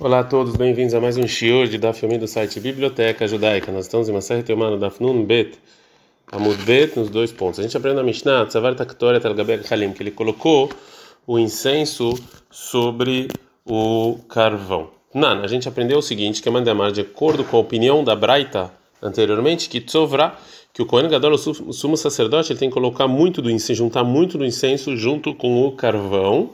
Olá 0.00 0.20
a 0.20 0.24
todos, 0.24 0.54
bem-vindos 0.54 0.94
a 0.94 1.00
mais 1.00 1.16
um 1.16 1.26
shiur 1.26 1.66
de 1.66 1.76
Daf 1.76 2.04
Yomi 2.04 2.18
do 2.18 2.28
site 2.28 2.60
Biblioteca 2.60 3.26
Judaica. 3.26 3.72
Nós 3.72 3.86
estamos 3.86 4.08
em 4.08 4.12
uma 4.12 4.20
série 4.20 4.44
teomana 4.44 4.76
Daf 4.76 5.02
Nun 5.02 5.24
Bet, 5.24 5.58
Amud 6.30 6.56
Bet, 6.62 6.96
nos 6.96 7.10
dois 7.10 7.32
pontos. 7.32 7.58
A 7.58 7.64
gente 7.64 7.76
aprende 7.76 7.96
na 7.96 8.04
Mishnah, 8.04 8.46
Tzavar 8.46 8.76
Taktoret 8.76 9.26
al 9.26 9.34
Halim, 9.68 9.92
que 9.92 10.04
ele 10.04 10.12
colocou 10.12 10.70
o 11.26 11.36
incenso 11.36 12.14
sobre 12.48 13.26
o 13.66 14.20
carvão. 14.28 14.88
Nan, 15.12 15.40
a 15.42 15.48
gente 15.48 15.68
aprendeu 15.68 15.98
o 15.98 16.02
seguinte, 16.02 16.40
que 16.40 16.48
é 16.48 16.52
Mandamar, 16.52 16.92
de 16.92 17.00
acordo 17.00 17.42
com 17.42 17.56
a 17.56 17.60
opinião 17.60 18.04
da 18.04 18.14
Braita 18.14 18.70
anteriormente, 19.02 19.68
que 19.68 19.80
Tzovra, 19.80 20.34
que 20.72 20.80
o 20.80 20.86
Kohen 20.86 21.08
Gadol, 21.08 21.32
o 21.32 21.72
sumo 21.72 21.96
sacerdote, 21.96 22.52
ele 22.52 22.60
tem 22.60 22.68
que 22.68 22.74
colocar 22.74 23.08
muito 23.08 23.42
do 23.42 23.50
incenso, 23.50 23.74
juntar 23.74 24.04
muito 24.04 24.38
do 24.38 24.44
incenso 24.44 24.96
junto 24.96 25.34
com 25.34 25.66
o 25.66 25.72
carvão, 25.72 26.50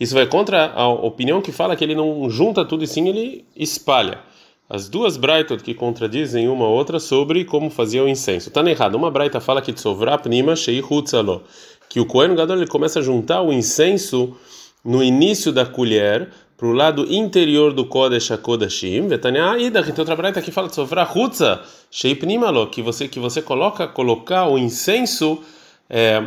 isso 0.00 0.14
vai 0.14 0.26
contra 0.26 0.72
a 0.72 0.88
opinião 0.88 1.42
que 1.42 1.52
fala 1.52 1.76
que 1.76 1.84
ele 1.84 1.94
não 1.94 2.30
junta 2.30 2.64
tudo 2.64 2.82
e 2.82 2.86
sim 2.86 3.06
ele 3.06 3.44
espalha. 3.54 4.18
As 4.66 4.88
duas 4.88 5.18
braitot 5.18 5.62
que 5.62 5.74
contradizem 5.74 6.48
uma 6.48 6.66
outra 6.66 6.98
sobre 6.98 7.44
como 7.44 7.68
fazia 7.68 8.02
o 8.02 8.08
incenso. 8.08 8.48
Está 8.48 8.62
errado. 8.70 8.94
Uma 8.94 9.10
braita 9.10 9.40
fala 9.40 9.60
que 9.60 9.74
tsovra 9.74 10.16
pnima 10.16 10.56
shei 10.56 10.80
hutzalo, 10.80 11.42
que 11.88 12.00
o 12.00 12.06
Kohen 12.06 12.34
Gadol 12.34 12.56
ele 12.56 12.66
começa 12.66 13.00
a 13.00 13.02
juntar 13.02 13.42
o 13.42 13.52
incenso 13.52 14.34
no 14.82 15.02
início 15.02 15.52
da 15.52 15.66
colher 15.66 16.30
para 16.56 16.68
o 16.68 16.72
lado 16.72 17.04
interior 17.12 17.72
do 17.72 17.84
Kodesh 17.84 18.30
HaKodashim. 18.30 19.08
Vetania 19.08 19.50
Aida, 19.50 19.82
que 19.82 19.92
tem 19.92 20.00
outra 20.00 20.16
braita 20.16 20.40
que 20.40 20.52
fala 20.52 20.68
tsovra 20.68 21.06
hutza 21.14 21.60
shei 21.90 22.14
pnimalo, 22.14 22.68
que 22.68 22.80
você 22.80 23.06
que 23.06 23.18
você 23.18 23.42
coloca 23.42 23.86
colocar 23.86 24.46
o 24.46 24.56
incenso 24.56 25.42
é, 25.90 26.24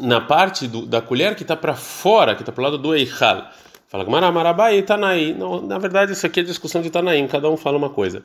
na 0.00 0.20
parte 0.20 0.66
do, 0.66 0.86
da 0.86 1.00
colher 1.00 1.34
que 1.34 1.42
está 1.42 1.56
para 1.56 1.74
fora, 1.74 2.34
que 2.34 2.42
está 2.42 2.52
para 2.52 2.60
o 2.60 2.64
lado 2.64 2.78
do 2.78 2.94
Eichal. 2.94 3.50
Fala 3.88 4.04
Marabai 4.04 4.78
e 4.78 4.82
Tanaí. 4.82 5.32
Não, 5.32 5.62
na 5.62 5.78
verdade, 5.78 6.12
isso 6.12 6.26
aqui 6.26 6.40
é 6.40 6.42
discussão 6.42 6.82
de 6.82 6.90
Tanaim, 6.90 7.26
cada 7.26 7.48
um 7.48 7.56
fala 7.56 7.76
uma 7.78 7.90
coisa. 7.90 8.22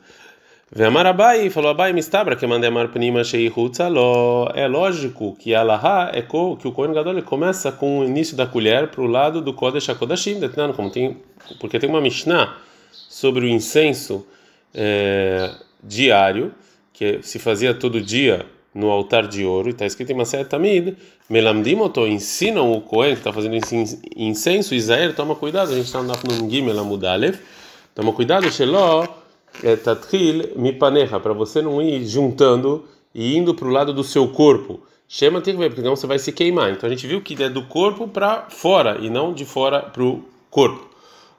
Vem 0.74 0.90
Marabai 0.90 1.50
falou 1.50 1.70
Abai 1.70 1.92
mistabra 1.92 2.34
que 2.34 2.46
mandei 2.46 2.68
amar 2.68 2.88
pnima 2.88 3.22
shei 3.22 3.52
É 4.54 4.66
lógico 4.66 5.36
que 5.36 5.54
Alaha 5.54 6.10
é 6.14 6.22
que 6.22 6.34
o 6.34 6.72
Kohen 6.72 6.94
Gadol 6.94 7.22
começa 7.22 7.70
com 7.70 8.00
o 8.00 8.04
início 8.04 8.34
da 8.34 8.46
colher 8.46 8.88
para 8.88 9.02
o 9.02 9.06
lado 9.06 9.42
do 9.42 9.52
Kodesh 9.52 9.90
HaKodashim, 9.90 10.40
como 10.74 10.90
tem, 10.90 11.18
porque 11.60 11.78
tem 11.78 11.90
uma 11.90 12.00
Mishnah 12.00 12.56
sobre 12.90 13.44
o 13.44 13.48
incenso 13.48 14.26
é, 14.74 15.50
diário 15.82 16.54
que 16.94 17.20
se 17.22 17.38
fazia 17.38 17.74
todo 17.74 18.00
dia 18.00 18.46
no 18.74 18.90
altar 18.90 19.26
de 19.26 19.44
ouro, 19.44 19.68
e 19.68 19.72
está 19.72 19.84
escrito 19.84 20.12
em 20.12 20.14
Maset 20.14 20.48
Tamid, 20.48 20.96
Melamdimoto, 21.28 22.06
ensinam 22.06 22.72
o 22.72 22.80
Cohen 22.80 23.12
que 23.12 23.20
está 23.20 23.32
fazendo 23.32 23.56
incenso, 24.16 24.74
Israel, 24.74 25.14
toma 25.14 25.34
cuidado, 25.34 25.72
a 25.72 25.74
gente 25.74 25.86
está 25.86 26.02
no 26.02 26.50
Gimel 26.50 26.78
Amudalev, 26.78 27.38
toma 27.94 28.12
cuidado, 28.12 28.50
Sheló, 28.50 29.06
é, 29.62 29.76
Tatril, 29.76 30.52
Mipanecha, 30.56 31.20
para 31.20 31.32
você 31.32 31.60
não 31.60 31.82
ir 31.82 32.04
juntando 32.06 32.84
e 33.14 33.36
indo 33.36 33.54
para 33.54 33.68
o 33.68 33.70
lado 33.70 33.92
do 33.92 34.02
seu 34.02 34.28
corpo. 34.28 34.80
Chama 35.06 35.42
tem 35.42 35.54
que 35.54 35.60
ver, 35.60 35.68
porque 35.68 35.82
senão 35.82 35.94
você 35.94 36.06
vai 36.06 36.18
se 36.18 36.32
queimar. 36.32 36.72
Então 36.72 36.86
a 36.86 36.90
gente 36.90 37.06
viu 37.06 37.20
que 37.20 37.40
é 37.42 37.50
do 37.50 37.64
corpo 37.64 38.08
para 38.08 38.46
fora 38.48 38.96
e 38.98 39.10
não 39.10 39.34
de 39.34 39.44
fora 39.44 39.80
para 39.80 40.02
o 40.02 40.24
corpo. 40.50 40.91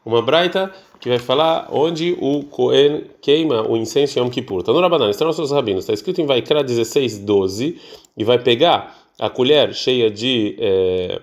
Uma 0.05 0.21
braita 0.21 0.71
que 0.99 1.09
vai 1.09 1.19
falar 1.19 1.67
onde 1.71 2.15
o 2.19 2.43
Cohen 2.43 3.03
queima 3.21 3.67
o 3.69 3.77
incenso 3.77 4.17
em 4.17 4.21
Yom 4.21 4.29
Kippur. 4.29 4.59
Está 4.59 4.73
no 4.73 4.79
Rabanan, 4.79 5.09
está 5.09 5.25
nos 5.25 5.37
nossos 5.37 5.51
rabinos, 5.51 5.83
está 5.83 5.93
escrito 5.93 6.21
em 6.21 6.25
Vaikra 6.25 6.63
16, 6.63 7.19
12, 7.19 7.77
e 8.17 8.23
vai 8.23 8.39
pegar 8.39 8.97
a 9.19 9.29
colher 9.29 9.73
cheia 9.73 10.09
de 10.09 10.55
é, 10.59 11.21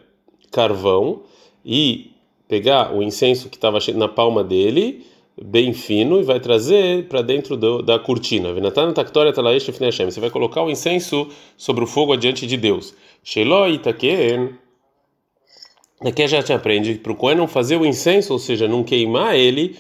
carvão 0.51 1.23
e 1.65 2.13
pegar 2.49 2.95
o 2.95 3.03
incenso 3.03 3.49
que 3.49 3.57
estava 3.57 3.79
na 3.95 4.09
palma 4.09 4.43
dele, 4.43 5.07
bem 5.41 5.73
fino, 5.73 6.19
e 6.19 6.23
vai 6.23 6.41
trazer 6.41 7.07
para 7.07 7.23
dentro 7.23 7.57
do, 7.57 7.83
da 7.83 7.99
cortina. 7.99 8.53
Você 8.53 10.21
vai 10.21 10.31
colocar 10.31 10.63
o 10.63 10.71
incenso 10.71 11.29
sobre 11.57 11.85
o 11.85 11.87
fogo 11.87 12.13
adiante 12.13 12.47
de 12.47 12.57
Deus. 12.57 12.95
Sheloi 13.23 13.75
Itaken 13.75 14.51
Aqui 16.03 16.23
a 16.23 16.27
gente 16.27 16.51
aprende 16.51 16.95
para 16.95 17.13
o 17.13 17.15
Cohen 17.15 17.37
não 17.37 17.47
fazer 17.47 17.77
o 17.77 17.85
incenso, 17.85 18.33
ou 18.33 18.39
seja, 18.39 18.67
não 18.67 18.83
queimar 18.83 19.35
ele, 19.35 19.77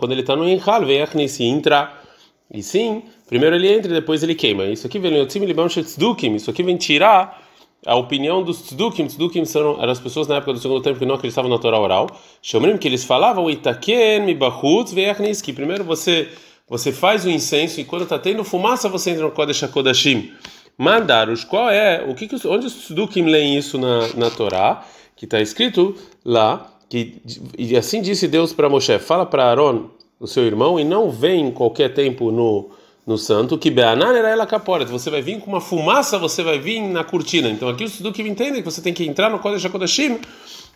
quando 0.00 0.12
ele 0.12 0.22
está 0.22 0.34
no 0.34 0.48
Enhal, 0.48 0.86
vem 0.86 1.02
Achnisi 1.02 1.44
entrar. 1.44 2.02
E 2.50 2.62
sim, 2.62 3.02
primeiro 3.28 3.54
ele 3.54 3.70
entra 3.70 3.90
e 3.90 3.94
depois 3.94 4.22
ele 4.22 4.34
queima. 4.34 4.64
Isso 4.64 4.86
aqui 4.86 4.98
vem 4.98 5.22
isso 5.22 6.50
aqui 6.50 6.62
vem 6.62 6.76
tirar 6.78 7.42
a 7.86 7.94
opinião 7.94 8.42
dos. 8.42 8.62
Tzdukim 8.62 9.44
são, 9.44 9.82
eram 9.82 9.92
as 9.92 10.00
pessoas 10.00 10.28
na 10.28 10.36
época 10.36 10.54
do 10.54 10.58
segundo 10.58 10.80
tempo 10.80 10.98
que 10.98 11.04
não 11.04 11.16
acreditavam 11.16 11.50
na 11.50 11.58
Torá 11.58 11.78
oral. 11.78 12.06
Chamando 12.40 12.78
que 12.78 12.88
eles 12.88 13.04
falavam 13.04 13.50
Itaken, 13.50 14.20
Mibachutz, 14.20 14.94
Veachnis, 14.94 15.42
que 15.42 15.52
primeiro 15.52 15.84
você, 15.84 16.30
você 16.66 16.90
faz 16.90 17.26
o 17.26 17.30
incenso 17.30 17.80
e 17.80 17.84
quando 17.84 18.04
está 18.04 18.18
tendo 18.18 18.44
fumaça 18.44 18.88
você 18.88 19.10
entra 19.10 19.24
no 19.24 19.30
Kodesh 19.30 19.62
HaKodashim. 19.62 20.32
Mandaros, 20.78 21.44
qual 21.44 21.68
é, 21.68 22.02
o 22.02 22.14
que, 22.14 22.26
que 22.26 22.48
onde 22.48 22.66
os 22.66 22.86
Tzdukim 22.86 23.24
leem 23.24 23.58
isso 23.58 23.78
na, 23.78 24.08
na 24.14 24.30
Torá? 24.30 24.82
Que 25.22 25.26
está 25.26 25.40
escrito 25.40 25.94
lá 26.24 26.68
que 26.90 27.22
e 27.56 27.76
assim 27.76 28.02
disse 28.02 28.26
Deus 28.26 28.52
para 28.52 28.68
Moshe: 28.68 28.98
fala 28.98 29.24
para 29.24 29.44
Aaron, 29.44 29.84
o 30.18 30.26
seu 30.26 30.42
irmão, 30.44 30.80
e 30.80 30.84
não 30.84 31.12
vem 31.12 31.46
em 31.46 31.50
qualquer 31.52 31.94
tempo 31.94 32.32
no 32.32 32.70
no 33.06 33.16
santo 33.16 33.56
que 33.56 33.70
Beanan 33.70 34.16
era 34.16 34.28
ela 34.30 34.46
capora. 34.46 34.84
Você 34.84 35.10
vai 35.10 35.22
vir 35.22 35.40
com 35.40 35.50
uma 35.50 35.60
fumaça, 35.60 36.18
você 36.18 36.42
vai 36.42 36.58
vir 36.58 36.80
na 36.80 37.04
cortina. 37.04 37.48
Então 37.48 37.68
aqui 37.68 37.84
o 37.84 37.88
Suduki 37.88 38.22
entende 38.22 38.58
que 38.58 38.64
você 38.64 38.80
tem 38.80 38.92
que 38.92 39.04
entrar 39.04 39.30
no 39.30 39.38
Kodesh 39.38 39.64
HaKodashim 39.64 40.18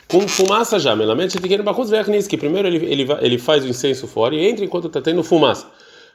com 0.06 0.26
fumaça 0.28 0.78
já. 0.78 0.94
Melamente 0.94 1.38
tem 1.38 1.48
que 1.48 1.54
ir 1.54 1.62
no 1.62 2.28
que 2.28 2.36
primeiro 2.36 2.68
ele, 2.68 2.84
ele, 2.86 3.06
ele 3.20 3.38
faz 3.38 3.64
o 3.64 3.68
incenso 3.68 4.06
fora 4.06 4.34
e 4.34 4.46
entra 4.48 4.64
enquanto 4.64 4.86
está 4.86 5.00
tendo 5.00 5.24
fumaça. 5.24 5.66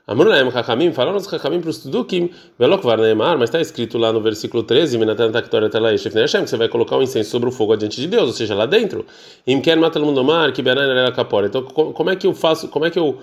Amrulaem 0.08 0.48
Hakamim, 0.48 0.92
falaram 0.92 1.18
os 1.18 1.32
Hakamim 1.32 1.62
para 1.62 1.70
os 1.70 1.78
Tudukim, 1.78 2.32
Velokvar 2.58 3.00
Neymar, 3.00 3.38
mas 3.38 3.50
está 3.50 3.62
escrito 3.62 3.98
lá 3.98 4.12
no 4.12 4.20
versículo 4.20 4.64
13, 4.64 4.98
Minatan 4.98 5.32
Taktora 5.32 5.70
Telaish 5.70 6.06
Hashem, 6.06 6.44
que 6.44 6.50
você 6.50 6.58
vai 6.58 6.68
colocar 6.68 6.98
o 6.98 7.04
incenso 7.04 7.30
sobre 7.30 7.50
o 7.50 7.52
fogo 7.52 7.74
adiante 7.74 8.02
de 8.02 8.08
Deus, 8.08 8.28
ou 8.28 8.34
seja, 8.34 8.56
lá 8.56 8.66
dentro. 8.66 9.06
Imken 9.46 9.78
Matal 9.78 10.04
Mundomar, 10.04 10.52
que 10.54 10.62
Benan 10.62 10.92
era 10.92 11.12
Kapora. 11.12 11.48
Então, 11.48 11.64
como 11.64 12.10
é 12.10 12.16
que 12.16 12.26
eu 12.26 12.34
faço, 12.34 12.68
como 12.68 12.86
é 12.86 12.90
que 12.90 12.98
eu, 12.98 13.20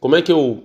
como 0.00 0.16
é 0.16 0.22
que 0.22 0.30
eu, 0.30 0.62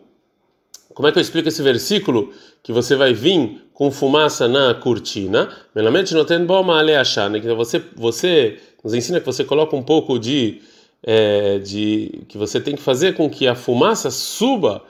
como 0.93 1.07
é 1.07 1.11
que 1.11 1.17
eu 1.17 1.21
explico 1.21 1.47
esse 1.47 1.63
versículo 1.63 2.31
que 2.61 2.71
você 2.71 2.95
vai 2.95 3.13
vir 3.13 3.61
com 3.73 3.89
fumaça 3.89 4.47
na 4.47 4.73
cortina? 4.73 5.49
Melamente 5.73 6.13
não 6.13 6.25
tem 6.25 6.45
bom 6.45 6.71
achar, 6.71 7.29
né? 7.29 7.39
Que 7.39 7.51
você, 7.53 7.81
você 7.95 8.59
nos 8.83 8.93
ensina 8.93 9.19
que 9.19 9.25
você 9.25 9.43
coloca 9.43 9.75
um 9.75 9.81
pouco 9.81 10.19
de, 10.19 10.61
é, 11.01 11.57
de 11.59 12.25
que 12.27 12.37
você 12.37 12.59
tem 12.59 12.75
que 12.75 12.81
fazer 12.81 13.13
com 13.13 13.29
que 13.29 13.47
a 13.47 13.55
fumaça 13.55 14.11
suba 14.11 14.83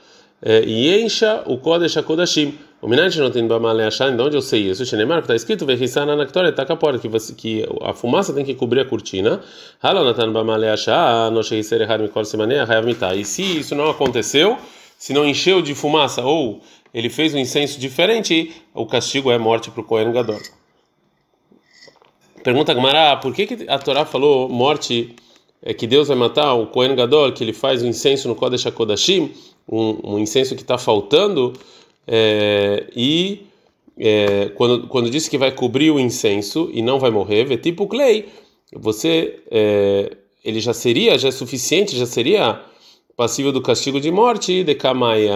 encha 0.45 1.43
o 1.45 1.57
Kodesh 1.57 1.97
HaKodashim. 1.97 2.57
O 2.81 2.87
Minante 2.89 3.17
não 3.17 3.31
tem 3.31 3.47
Bamale 3.47 3.81
achar, 3.83 4.11
de 4.13 4.21
onde 4.21 4.35
eu 4.35 4.41
sei 4.41 4.69
isso? 4.69 4.85
Xenemar, 4.85 5.19
que 5.19 5.23
está 5.23 5.35
escrito, 5.35 5.65
Vehisana 5.65 6.17
Naktor, 6.17 6.51
Takapora, 6.51 6.99
que, 6.99 7.07
que 7.33 7.65
a 7.81 7.93
fumaça 7.93 8.33
tem 8.33 8.43
que 8.43 8.53
cobrir 8.53 8.81
a 8.81 8.85
cortina. 8.85 9.39
Halonatan 9.81 10.33
Bamale 10.33 10.67
achar, 10.67 11.31
no 11.31 11.41
Shehiser 11.41 11.81
Ehad 11.83 12.03
Mikol 12.03 12.25
Semanea, 12.25 12.65
Hayav 12.65 12.85
Mitah. 12.85 13.15
E 13.15 13.23
se 13.23 13.59
isso 13.59 13.73
não 13.73 13.89
aconteceu, 13.89 14.57
se 14.97 15.13
não 15.13 15.25
encheu 15.25 15.61
de 15.61 15.73
fumaça, 15.73 16.23
ou 16.23 16.59
ele 16.93 17.09
fez 17.09 17.33
um 17.33 17.37
incenso 17.37 17.79
diferente, 17.79 18.51
o 18.73 18.85
castigo 18.85 19.31
é 19.31 19.37
morte 19.37 19.71
para 19.71 19.79
o 19.79 19.83
Kohen 19.85 20.11
Gadol. 20.11 20.41
Pergunta 22.43 22.73
Gamara, 22.73 23.15
por 23.15 23.33
que, 23.33 23.47
que 23.47 23.69
a 23.69 23.79
Torá 23.79 24.03
falou 24.03 24.49
morte, 24.49 25.15
é 25.61 25.73
que 25.73 25.87
Deus 25.87 26.09
vai 26.09 26.17
matar 26.17 26.53
o 26.53 26.67
Kohen 26.67 26.93
Gadol, 26.97 27.31
que 27.31 27.45
ele 27.45 27.53
faz 27.53 27.81
o 27.81 27.87
incenso 27.87 28.27
no 28.27 28.35
Kodesh 28.35 28.65
HaKodashim? 28.67 29.31
Um, 29.67 30.15
um 30.15 30.19
incenso 30.19 30.55
que 30.55 30.61
está 30.61 30.77
faltando 30.77 31.53
é, 32.07 32.87
e 32.95 33.45
é, 33.97 34.51
quando, 34.55 34.87
quando 34.87 35.09
disse 35.09 35.29
que 35.29 35.37
vai 35.37 35.51
cobrir 35.51 35.91
o 35.91 35.99
incenso 35.99 36.69
e 36.73 36.81
não 36.81 36.99
vai 36.99 37.11
morrer, 37.11 37.45
vê 37.45 37.57
tipo 37.57 37.87
clay, 37.87 38.25
você 38.75 39.39
é, 39.51 40.17
ele 40.43 40.59
já 40.59 40.73
seria 40.73 41.17
já 41.17 41.29
é 41.29 41.31
suficiente, 41.31 41.97
já 41.97 42.05
seria 42.05 42.61
passível 43.15 43.51
do 43.51 43.61
castigo 43.61 44.01
de 44.01 44.11
morte 44.11 44.63
de 44.63 44.75
kamai 44.75 45.27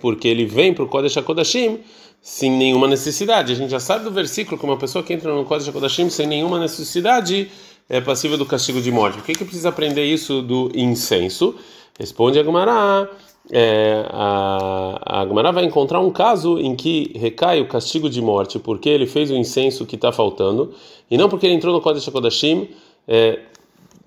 porque 0.00 0.26
ele 0.26 0.46
vem 0.46 0.72
para 0.72 0.84
o 0.84 0.88
Kodesh 0.88 1.16
HaKodashim 1.16 1.80
sem 2.20 2.50
nenhuma 2.50 2.88
necessidade. 2.88 3.52
A 3.52 3.54
gente 3.54 3.70
já 3.70 3.78
sabe 3.78 4.04
do 4.04 4.10
versículo 4.10 4.58
que 4.58 4.64
uma 4.64 4.76
pessoa 4.76 5.04
que 5.04 5.12
entra 5.12 5.32
no 5.32 5.44
Kodesh 5.44 5.68
HaKodashim 5.68 6.08
sem 6.10 6.26
nenhuma 6.26 6.58
necessidade 6.58 7.48
é 7.88 8.00
passível 8.00 8.36
do 8.36 8.46
castigo 8.46 8.80
de 8.80 8.90
morte. 8.90 9.18
Por 9.18 9.24
que 9.24 9.34
que 9.34 9.44
precisa 9.44 9.68
aprender 9.68 10.04
isso 10.04 10.42
do 10.42 10.70
incenso? 10.74 11.54
Responde 11.98 12.38
a 12.38 12.42
Gumará. 12.42 13.08
É, 13.50 14.04
a, 14.10 15.24
Gumará 15.24 15.52
vai 15.52 15.64
encontrar 15.64 16.00
um 16.00 16.10
caso 16.10 16.58
em 16.58 16.74
que 16.74 17.12
recai 17.16 17.60
o 17.60 17.68
castigo 17.68 18.10
de 18.10 18.20
morte 18.20 18.58
porque 18.58 18.88
ele 18.88 19.06
fez 19.06 19.30
o 19.30 19.34
incenso 19.34 19.86
que 19.86 19.94
está 19.94 20.10
faltando 20.10 20.74
e 21.08 21.16
não 21.16 21.28
porque 21.28 21.46
ele 21.46 21.54
entrou 21.54 21.72
no 21.72 21.80
Kodesh 21.80 22.08
HaKodashim 22.08 22.68
é, 23.06 23.38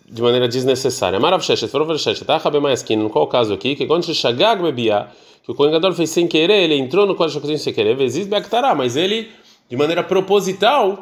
de 0.06 0.22
maneira 0.22 0.48
desnecessária. 0.48 1.20
Marav 1.20 1.42
Sheshet, 1.42 1.72
Farov 1.72 1.98
Sheshet, 1.98 2.30
Achabe 2.30 2.60
Maeskin, 2.60 2.98
no 2.98 3.10
qual 3.10 3.28
caso 3.28 3.54
aqui, 3.54 3.76
que 3.76 3.86
quando 3.86 4.14
Shagag 4.14 4.62
Bebia, 4.62 5.08
que 5.44 5.52
o 5.52 5.56
Kohen 5.56 5.72
fez 5.94 6.10
sem 6.10 6.28
querer, 6.28 6.64
ele 6.64 6.76
entrou 6.76 7.06
no 7.06 7.16
Kodesh 7.16 7.38
HaKodashim 7.38 7.64
sem 7.64 7.74
querer, 7.74 7.96
vezes 7.96 8.28
Beaktará, 8.28 8.76
mas 8.76 8.98
ele, 8.98 9.30
de 9.70 9.78
maneira 9.78 10.04
proposital, 10.04 11.00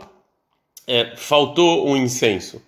é, 0.86 1.16
faltou 1.16 1.88
um 1.88 1.98
incenso. 1.98 2.62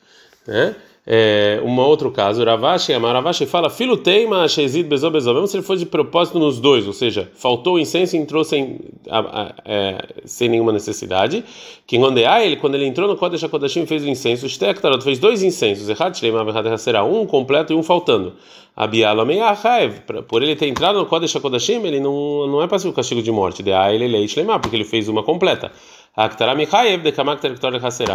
Né? 0.47 0.75
É, 1.11 1.59
um 1.65 1.75
outro 1.79 2.11
caso, 2.11 2.43
Ravashi, 2.43 2.93
Ravashi 2.93 3.47
fala, 3.47 3.67
filo 3.67 3.97
teima, 3.97 4.47
shezid 4.47 4.87
bezó 4.87 5.09
bezó, 5.09 5.33
mesmo 5.33 5.47
se 5.47 5.57
ele 5.57 5.63
for 5.63 5.75
de 5.75 5.87
propósito 5.87 6.37
nos 6.37 6.59
dois, 6.59 6.85
ou 6.85 6.93
seja, 6.93 7.31
faltou 7.33 7.77
o 7.77 7.79
incenso 7.79 8.15
e 8.15 8.19
entrou 8.19 8.43
sem, 8.43 8.77
a, 9.09 9.19
a, 9.19 9.53
é, 9.65 9.97
sem 10.23 10.47
nenhuma 10.47 10.71
necessidade, 10.71 11.43
que 11.87 11.97
quando 11.97 12.19
ele, 12.19 12.57
quando 12.57 12.75
ele 12.75 12.85
entrou 12.85 13.07
no 13.07 13.17
Kodesh 13.17 13.43
HaKodashim 13.43 13.87
fez 13.87 14.03
o 14.03 14.07
incenso, 14.07 14.47
Shtektarot 14.47 15.03
fez 15.03 15.17
dois 15.17 15.41
incensos, 15.41 15.89
Errad 15.89 16.15
Shleima, 16.15 16.77
será 16.77 17.03
um 17.03 17.25
completo 17.25 17.73
e 17.73 17.75
um 17.75 17.81
faltando. 17.81 18.33
Abialo 18.75 19.25
por 20.27 20.43
ele 20.43 20.55
ter 20.55 20.67
entrado 20.67 20.99
no 20.99 21.07
Kodesh 21.07 21.35
HaKodashim, 21.35 21.83
ele 21.87 21.99
não, 21.99 22.45
não 22.45 22.61
é 22.61 22.67
para 22.67 22.77
ser 22.77 22.87
o 22.87 22.93
castigo 22.93 23.23
de 23.23 23.31
morte, 23.31 23.63
de 23.63 23.71
ele 23.71 24.27
porque 24.61 24.75
ele 24.75 24.85
fez 24.85 25.09
uma 25.09 25.23
completa. 25.23 25.71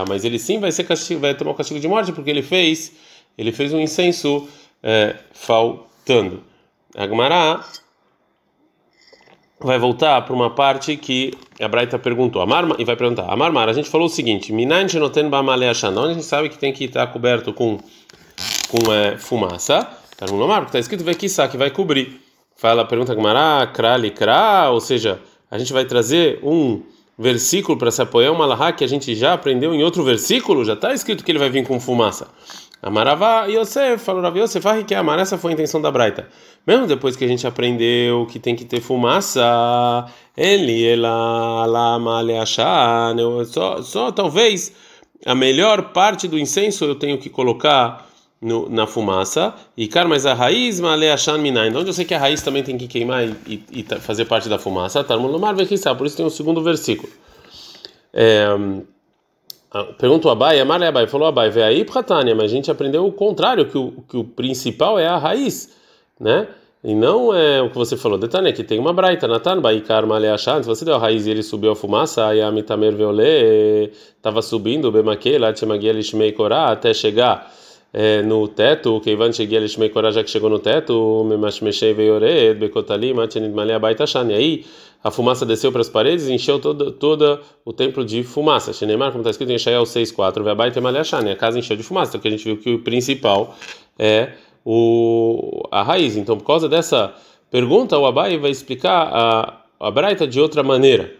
Mas 0.06 0.24
ele 0.24 0.38
sim 0.38 0.58
vai 0.58 0.70
ser 0.70 0.84
castigo, 0.84 1.20
vai 1.20 1.34
tomar 1.34 1.52
o 1.52 1.54
castigo 1.54 1.80
de 1.80 1.88
morte 1.88 2.12
porque 2.12 2.28
ele 2.28 2.42
fez, 2.42 2.92
ele 3.38 3.50
fez 3.50 3.72
um 3.72 3.80
incenso 3.80 4.46
é, 4.82 5.16
faltando. 5.32 6.42
Agmará 6.94 7.64
vai 9.58 9.78
voltar 9.78 10.20
para 10.22 10.34
uma 10.34 10.50
parte 10.50 10.96
que 10.96 11.32
a 11.58 11.66
Braita 11.66 11.98
perguntou, 11.98 12.42
Amar, 12.42 12.66
e 12.78 12.84
vai 12.84 12.96
perguntar, 12.96 13.32
Amarmar, 13.32 13.68
a 13.68 13.72
gente 13.72 13.88
falou 13.88 14.06
o 14.06 14.10
seguinte, 14.10 14.52
Minain 14.52 14.86
Shenoten 14.86 15.30
Bamale 15.30 15.66
Ashan, 15.66 15.98
a 15.98 16.12
gente 16.12 16.24
sabe 16.24 16.50
que 16.50 16.58
tem 16.58 16.72
que 16.72 16.84
estar 16.84 17.06
coberto 17.06 17.52
com, 17.54 17.78
com 18.68 18.92
é, 18.92 19.16
fumaça, 19.16 19.88
tá 20.18 20.26
está 20.66 20.78
escrito 20.78 21.02
Vekissa, 21.02 21.48
que 21.48 21.56
vai 21.56 21.70
cobrir. 21.70 22.20
Fala, 22.56 22.84
pergunta 22.84 23.12
Agmará, 23.12 23.66
Krali 23.66 24.10
Kra, 24.10 24.68
ou 24.70 24.80
seja, 24.80 25.20
a 25.50 25.58
gente 25.58 25.72
vai 25.72 25.86
trazer 25.86 26.40
um 26.42 26.82
versículo 27.18 27.78
para 27.78 27.90
se 27.90 28.02
apoiar 28.02 28.32
uma 28.32 28.46
lahá 28.46 28.72
que 28.72 28.84
a 28.84 28.86
gente 28.86 29.14
já 29.14 29.34
aprendeu 29.34 29.74
em 29.74 29.82
outro 29.82 30.02
versículo, 30.02 30.64
já 30.64 30.74
está 30.74 30.92
escrito 30.92 31.24
que 31.24 31.30
ele 31.30 31.38
vai 31.38 31.50
vir 31.50 31.66
com 31.66 31.78
fumaça. 31.78 32.28
Amaravá 32.82 33.46
Yosef, 33.46 34.04
falou 34.04 34.20
Rav 34.20 34.36
Yosef, 34.36 34.68
ah, 34.68 34.82
que 34.82 34.94
amar, 34.94 35.18
essa 35.18 35.38
foi 35.38 35.52
a 35.52 35.54
intenção 35.54 35.80
da 35.80 35.90
Braita. 35.90 36.28
Mesmo 36.66 36.86
depois 36.86 37.16
que 37.16 37.24
a 37.24 37.28
gente 37.28 37.46
aprendeu 37.46 38.26
que 38.26 38.38
tem 38.38 38.54
que 38.54 38.64
ter 38.64 38.80
fumaça, 38.80 40.04
ele, 40.36 40.86
ela, 40.86 41.66
achar, 42.42 43.14
só, 43.46 43.80
só 43.80 44.12
talvez 44.12 44.72
a 45.24 45.34
melhor 45.34 45.92
parte 45.92 46.28
do 46.28 46.38
incenso 46.38 46.84
eu 46.84 46.94
tenho 46.94 47.16
que 47.16 47.30
colocar 47.30 48.06
no, 48.44 48.68
na 48.68 48.86
fumaça. 48.86 49.54
E, 49.74 49.88
cara, 49.88 50.06
mas 50.06 50.26
a 50.26 50.34
raiz, 50.34 50.78
maleachan 50.78 51.38
minai. 51.38 51.74
Onde 51.74 51.88
eu 51.88 51.92
sei 51.94 52.04
que 52.04 52.12
a 52.12 52.18
raiz 52.18 52.42
também 52.42 52.62
tem 52.62 52.76
que 52.76 52.86
queimar 52.86 53.26
e, 53.26 53.34
e, 53.46 53.80
e 53.80 54.00
fazer 54.00 54.26
parte 54.26 54.50
da 54.50 54.58
fumaça. 54.58 55.02
Tá 55.02 55.16
no 55.16 55.38
mar, 55.38 55.54
por 55.56 56.06
isso 56.06 56.16
tem 56.16 56.26
um 56.26 56.30
segundo 56.30 56.62
versículo. 56.62 57.10
É, 58.12 58.46
pergunta 59.98 60.28
o 60.28 60.30
Abai, 60.30 60.60
Amar 60.60 60.82
Abai, 60.82 61.06
falou 61.06 61.26
Abai, 61.26 61.48
vê 61.48 61.62
aí 61.62 61.84
Pratânia, 61.86 62.34
mas 62.34 62.44
a 62.44 62.54
gente 62.54 62.70
aprendeu 62.70 63.06
o 63.06 63.10
contrário, 63.10 63.64
que 63.66 63.78
o, 63.78 63.92
que 64.08 64.16
o 64.16 64.24
principal 64.24 64.98
é 64.98 65.06
a 65.06 65.16
raiz, 65.16 65.74
né? 66.20 66.46
E 66.84 66.94
não 66.94 67.34
é 67.34 67.62
o 67.62 67.70
que 67.70 67.78
você 67.78 67.96
falou, 67.96 68.18
Detânia, 68.18 68.52
que 68.52 68.62
tem 68.62 68.78
uma 68.78 68.92
braita, 68.92 69.26
Natan, 69.26 69.58
Baikar 69.58 70.06
Maleachan, 70.06 70.62
se 70.62 70.68
você 70.68 70.84
deu 70.84 70.96
a 70.96 70.98
raiz 70.98 71.26
e 71.26 71.30
ele 71.30 71.42
subiu 71.42 71.72
a 71.72 71.74
fumaça, 71.74 72.26
aí 72.26 72.42
a 72.42 72.52
Mitamer 72.52 72.94
Veolê 72.94 73.86
estava 74.16 74.42
subindo, 74.42 74.92
Bemaque, 74.92 75.38
lá 75.38 75.50
Tchemaguel 75.50 75.98
Ishmei 75.98 76.32
Korá, 76.32 76.66
até 76.66 76.92
chegar 76.92 77.50
é, 77.96 78.22
no 78.22 78.48
teto, 78.48 79.00
que 79.00 79.12
Ivan 79.12 79.32
cheguei 79.32 79.56
a 79.56 79.68
Shmei 79.68 79.92
já 80.12 80.24
que 80.24 80.28
chegou 80.28 80.50
no 80.50 80.58
teto, 80.58 81.24
Memashmeshei 81.28 81.94
Veiored, 81.94 82.58
Bekotali, 82.58 83.14
Machenid 83.14 83.54
Malea 83.54 83.78
Baitachan. 83.78 84.32
E 84.32 84.34
aí 84.34 84.66
a 85.02 85.12
fumaça 85.12 85.46
desceu 85.46 85.70
para 85.70 85.80
as 85.80 85.88
paredes 85.88 86.26
e 86.26 86.32
encheu 86.32 86.58
todo, 86.58 86.90
todo 86.90 87.38
o 87.64 87.72
templo 87.72 88.04
de 88.04 88.24
fumaça. 88.24 88.72
Shenemar, 88.72 89.12
como 89.12 89.20
está 89.20 89.30
escrito 89.30 89.52
em 89.52 89.58
Shael 89.58 89.84
6,4, 89.84 90.42
Veabaita 90.42 90.80
Maleachan. 90.80 91.30
A 91.30 91.36
casa 91.36 91.56
encheu 91.56 91.76
de 91.76 91.84
fumaça. 91.84 92.10
Então 92.10 92.20
que 92.20 92.26
a 92.26 92.30
gente 92.32 92.44
viu 92.44 92.56
que 92.56 92.74
o 92.74 92.80
principal 92.80 93.54
é 93.96 94.30
o, 94.64 95.62
a 95.70 95.84
raiz. 95.84 96.16
Então, 96.16 96.36
por 96.36 96.44
causa 96.44 96.68
dessa 96.68 97.14
pergunta, 97.48 97.96
o 97.96 98.06
Abai 98.06 98.36
vai 98.38 98.50
explicar 98.50 99.08
a, 99.12 99.60
a 99.78 99.90
Braita 99.92 100.26
de 100.26 100.40
outra 100.40 100.64
maneira. 100.64 101.14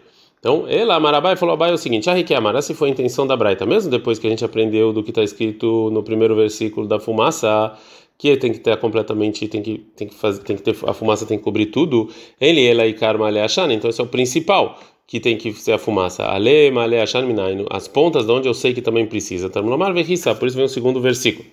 Então, 0.45 0.67
ela, 0.67 0.99
Marabai, 0.99 1.35
falou 1.35 1.53
Abai 1.53 1.71
é 1.71 1.73
o 1.73 1.77
seguinte: 1.77 2.07
a 2.07 2.37
Amara, 2.37 2.61
se 2.61 2.75
foi 2.75 2.89
a 2.89 2.91
intenção 2.91 3.25
da 3.25 3.35
Braita, 3.35 3.65
mesmo 3.65 3.89
depois 3.89 4.19
que 4.19 4.27
a 4.27 4.29
gente 4.29 4.45
aprendeu 4.45 4.93
do 4.93 5.01
que 5.01 5.09
está 5.09 5.23
escrito 5.23 5.89
no 5.89 6.03
primeiro 6.03 6.35
versículo 6.35 6.85
da 6.85 6.99
fumaça, 6.99 7.75
que 8.15 8.37
tem 8.37 8.51
que 8.51 8.59
ter 8.59 8.77
completamente, 8.77 9.47
tem 9.47 9.63
que, 9.63 9.79
tem 9.95 10.07
que 10.07 10.13
fazer, 10.13 10.43
tem 10.43 10.55
que 10.55 10.61
ter, 10.61 10.77
a 10.85 10.93
fumaça 10.93 11.25
tem 11.25 11.39
que 11.39 11.43
cobrir 11.43 11.65
tudo, 11.65 12.11
ele, 12.39 12.63
ela 12.63 12.85
e 12.85 12.93
Karma 12.93 13.25
Aleachana, 13.25 13.73
então 13.73 13.89
esse 13.89 13.99
é 13.99 14.03
o 14.03 14.07
principal 14.07 14.77
que 15.07 15.19
tem 15.19 15.35
que 15.35 15.51
ser 15.53 15.71
a 15.71 15.79
fumaça. 15.79 16.23
Ale, 16.25 16.69
Male, 16.69 16.99
Achan, 16.99 17.23
Minaino, 17.23 17.65
as 17.71 17.87
pontas 17.87 18.27
de 18.27 18.31
onde 18.31 18.47
eu 18.47 18.53
sei 18.53 18.71
que 18.71 18.83
também 18.83 19.07
precisa. 19.07 19.49
Terminomar, 19.49 19.95
Verrissa, 19.95 20.35
por 20.35 20.47
isso 20.47 20.57
vem 20.57 20.65
o 20.67 20.69
segundo 20.69 21.01
versículo. 21.01 21.47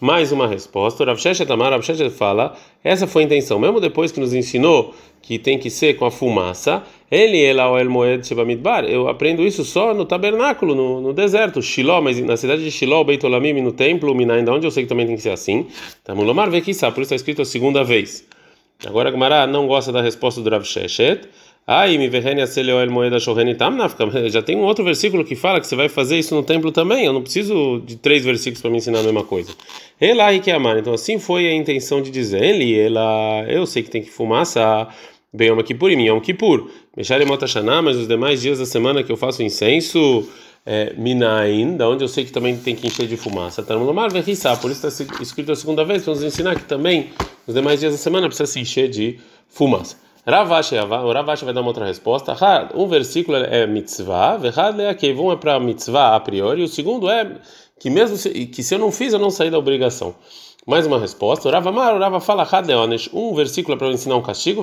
Mais 0.00 0.30
uma 0.30 0.46
resposta. 0.46 1.04
Rav 1.04 1.18
Sheshet 1.18 1.50
Amar, 1.50 1.72
Rav 1.72 1.82
Sheshet 1.82 2.10
fala, 2.10 2.54
essa 2.84 3.06
foi 3.06 3.22
a 3.22 3.26
intenção, 3.26 3.58
mesmo 3.58 3.80
depois 3.80 4.12
que 4.12 4.20
nos 4.20 4.32
ensinou 4.32 4.94
que 5.20 5.38
tem 5.38 5.58
que 5.58 5.68
ser 5.68 5.94
com 5.94 6.06
a 6.06 6.10
fumaça, 6.10 6.82
ele 7.10 7.42
ela 7.42 7.70
o 7.70 7.78
el 7.78 7.88
moed 7.90 8.26
shebamidbar. 8.26 8.84
Eu 8.84 9.08
aprendo 9.08 9.42
isso 9.42 9.64
só 9.64 9.92
no 9.92 10.04
tabernáculo, 10.04 10.74
no, 10.74 11.00
no 11.00 11.12
deserto, 11.12 11.60
Shiló, 11.60 12.00
mas 12.00 12.20
na 12.20 12.36
cidade 12.36 12.62
de 12.62 12.70
Shiló, 12.70 13.02
Beit 13.02 13.26
Olamim, 13.26 13.60
no 13.60 13.72
templo, 13.72 14.14
Minain, 14.14 14.48
onde 14.48 14.66
eu 14.66 14.70
sei 14.70 14.84
que 14.84 14.88
também 14.88 15.06
tem 15.06 15.16
que 15.16 15.22
ser 15.22 15.30
assim. 15.30 15.66
Tamulomar 16.04 16.48
que 16.50 16.60
por 16.60 16.70
isso 16.70 16.84
está 16.84 17.14
escrito 17.16 17.42
a 17.42 17.44
segunda 17.44 17.82
vez. 17.82 18.26
Agora 18.86 19.10
Gamara 19.10 19.46
não 19.46 19.66
gosta 19.66 19.90
da 19.90 20.00
resposta 20.00 20.40
do 20.40 20.48
Rav 20.48 20.64
Sheshet. 20.64 21.28
Já 24.32 24.40
tem 24.40 24.56
um 24.56 24.62
outro 24.62 24.82
versículo 24.82 25.22
que 25.22 25.36
fala 25.36 25.60
que 25.60 25.66
você 25.66 25.76
vai 25.76 25.86
fazer 25.86 26.18
isso 26.18 26.34
no 26.34 26.42
templo 26.42 26.72
também. 26.72 27.04
Eu 27.04 27.12
não 27.12 27.20
preciso 27.20 27.82
de 27.84 27.96
três 27.96 28.24
versículos 28.24 28.62
para 28.62 28.70
me 28.70 28.78
ensinar 28.78 29.00
a 29.00 29.02
mesma 29.02 29.22
coisa. 29.22 29.52
Ela 30.00 30.32
e 30.32 30.40
que 30.40 30.50
amar. 30.50 30.78
Então 30.78 30.94
assim 30.94 31.18
foi 31.18 31.46
a 31.46 31.54
intenção 31.54 32.00
de 32.00 32.10
dizer 32.10 32.42
ele, 32.42 32.74
ela, 32.74 33.44
eu 33.46 33.66
sei 33.66 33.82
que 33.82 33.90
tem 33.90 34.02
que 34.02 34.10
fumaça 34.10 34.88
bem 35.30 35.50
uma 35.50 35.62
Kippur 35.62 35.90
e 35.90 35.96
mim 35.96 36.06
Yom 36.06 36.20
Kippur. 36.20 36.70
Mexer 36.96 37.22
mas 37.84 37.96
os 37.96 38.08
demais 38.08 38.40
dias 38.40 38.58
da 38.58 38.64
semana 38.64 39.02
que 39.02 39.12
eu 39.12 39.16
faço 39.18 39.42
incenso 39.42 40.26
é, 40.64 40.94
Minain, 40.96 41.76
da 41.76 41.86
onde 41.86 42.02
eu 42.02 42.08
sei 42.08 42.24
que 42.24 42.32
também 42.32 42.56
tem 42.56 42.74
que 42.74 42.86
encher 42.86 43.06
de 43.06 43.18
fumaça. 43.18 43.62
Tá 43.62 43.74
no 43.74 43.92
mar, 43.92 44.10
por 44.10 44.20
isso 44.70 44.86
está 44.86 44.88
escrito 45.20 45.52
a 45.52 45.56
segunda 45.56 45.84
vez, 45.84 46.02
para 46.02 46.14
nos 46.14 46.22
ensinar 46.22 46.56
que 46.56 46.64
também 46.64 47.10
os 47.46 47.52
demais 47.52 47.78
dias 47.78 47.92
da 47.92 47.98
semana 47.98 48.26
precisa 48.26 48.50
se 48.50 48.58
encher 48.58 48.88
de 48.88 49.18
fumaça. 49.50 50.07
Ravashi, 50.30 50.74
o 50.76 51.12
Ravashi 51.12 51.44
vai 51.46 51.54
dar 51.54 51.62
uma 51.62 51.68
outra 51.68 51.86
resposta. 51.86 52.36
Um 52.74 52.86
versículo 52.86 53.38
é 53.38 53.66
mitzvah, 53.66 54.38
um 55.18 55.32
é 55.32 55.36
para 55.36 55.58
mitzvah 55.58 56.16
a 56.16 56.20
priori, 56.20 56.62
o 56.62 56.68
segundo 56.68 57.08
é 57.08 57.36
que 57.80 57.88
mesmo 57.88 58.16
se, 58.16 58.46
que 58.46 58.62
se 58.62 58.74
eu 58.74 58.78
não 58.78 58.92
fiz, 58.92 59.14
eu 59.14 59.18
não 59.18 59.30
saí 59.30 59.50
da 59.50 59.58
obrigação. 59.58 60.14
Mais 60.66 60.86
uma 60.86 60.98
resposta. 60.98 61.48
O 61.48 61.50
Rava 61.50 61.72
Mar, 61.72 61.98
Rava 61.98 62.20
fala 62.20 62.46
um 63.14 63.34
versículo 63.34 63.74
é 63.74 63.78
para 63.78 63.88
ensinar 63.88 64.16
um 64.16 64.22
castigo, 64.22 64.62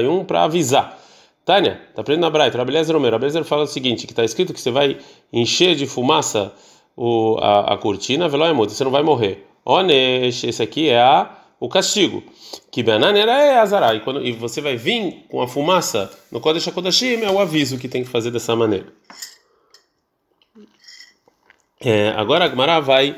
e 0.00 0.06
um 0.06 0.24
para 0.24 0.44
avisar. 0.44 0.96
Tânia, 1.44 1.80
tá 1.96 2.02
aprendendo 2.02 2.22
na 2.22 2.30
Braita. 2.30 2.56
Rabelezer 2.56 2.94
Romero. 2.94 3.16
Rabelezer 3.16 3.42
fala 3.42 3.64
o 3.64 3.66
seguinte, 3.66 4.06
que 4.06 4.12
está 4.12 4.22
escrito 4.22 4.54
que 4.54 4.60
você 4.60 4.70
vai 4.70 4.98
encher 5.32 5.74
de 5.74 5.84
fumaça 5.84 6.52
o, 6.96 7.38
a, 7.40 7.74
a 7.74 7.76
cortina, 7.76 8.28
veloemut, 8.28 8.70
você 8.70 8.84
não 8.84 8.92
vai 8.92 9.02
morrer. 9.02 9.44
Onesh, 9.64 10.44
esse 10.44 10.62
aqui 10.62 10.88
é 10.88 11.00
a 11.00 11.41
o 11.62 11.68
castigo. 11.68 12.24
Que 12.72 12.82
banana 12.82 13.16
é 13.20 13.60
azará. 13.60 13.94
E, 13.94 14.00
quando, 14.00 14.26
e 14.26 14.32
você 14.32 14.60
vai 14.60 14.76
vir 14.76 15.24
com 15.28 15.40
a 15.40 15.46
fumaça 15.46 16.10
no 16.28 16.40
Kodesh 16.40 16.66
HaKodashim, 16.66 17.22
é 17.22 17.30
o 17.30 17.38
aviso 17.38 17.78
que 17.78 17.86
tem 17.86 18.02
que 18.02 18.10
fazer 18.10 18.32
dessa 18.32 18.56
maneira. 18.56 18.86
É, 21.80 22.08
agora 22.16 22.46
a 22.46 22.48
Gemara 22.48 22.80
vai, 22.80 23.16